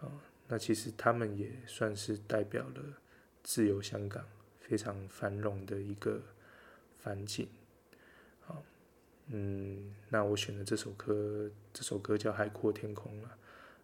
[0.00, 0.10] 啊，
[0.48, 2.82] 那其实他们也算是代表了
[3.42, 4.24] 自由香港。
[4.60, 6.22] 非常繁荣的一个
[7.02, 7.48] 环境，
[8.46, 8.62] 啊，
[9.26, 13.36] 嗯，那我选的这首歌，这首歌叫《海阔天空》了，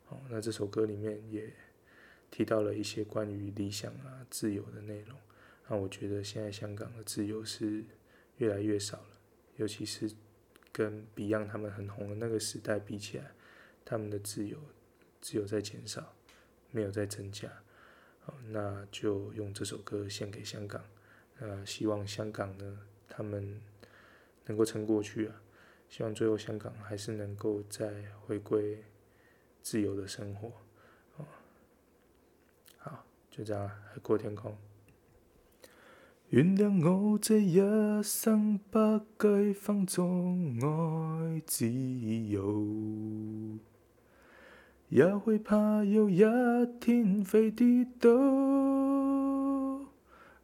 [0.05, 1.53] 好，那这首歌里面也
[2.31, 5.19] 提到了一些关于理想啊、自由的内容，
[5.67, 7.83] 那我觉得现在香港的自由是
[8.37, 9.19] 越来越少了，
[9.57, 10.09] 尤其是
[10.77, 13.31] 跟 Beyond 他们很红的那个时代比起来，
[13.83, 14.59] 他们的自由
[15.23, 16.13] 只有在减少，
[16.71, 17.51] 没有在增加。
[18.49, 20.85] 那就用这首歌献给香港，
[21.39, 23.59] 呃，希望香港呢，他们
[24.45, 25.41] 能够撑过去啊，
[25.89, 28.85] 希望最后香港还是能够再回归
[29.63, 30.53] 自由的生活，
[32.77, 34.55] 好，就这样，海阔天空。
[36.31, 37.61] 原谅我这一
[38.03, 38.79] 生不
[39.17, 41.71] 羁放纵爱自
[42.29, 42.67] 由。
[44.89, 46.25] 也会怕有一
[46.81, 48.11] 天会跌倒。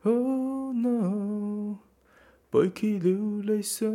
[0.04, 1.78] Oh no，
[2.50, 3.92] 背弃了理想，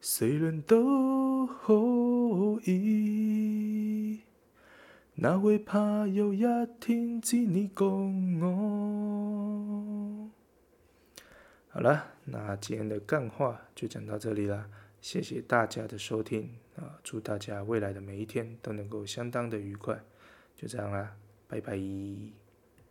[0.00, 4.20] 谁人都可以。
[5.20, 6.44] 哪会怕有一
[6.78, 10.30] 天只你共我？
[11.70, 17.00] 好了，那今天的干话就讲到这里了，谢谢大家的收听啊！
[17.02, 20.00] 祝大家未来的每一天都能够相当的愉快，
[20.54, 21.16] 就这样啦，
[21.48, 21.76] 拜拜。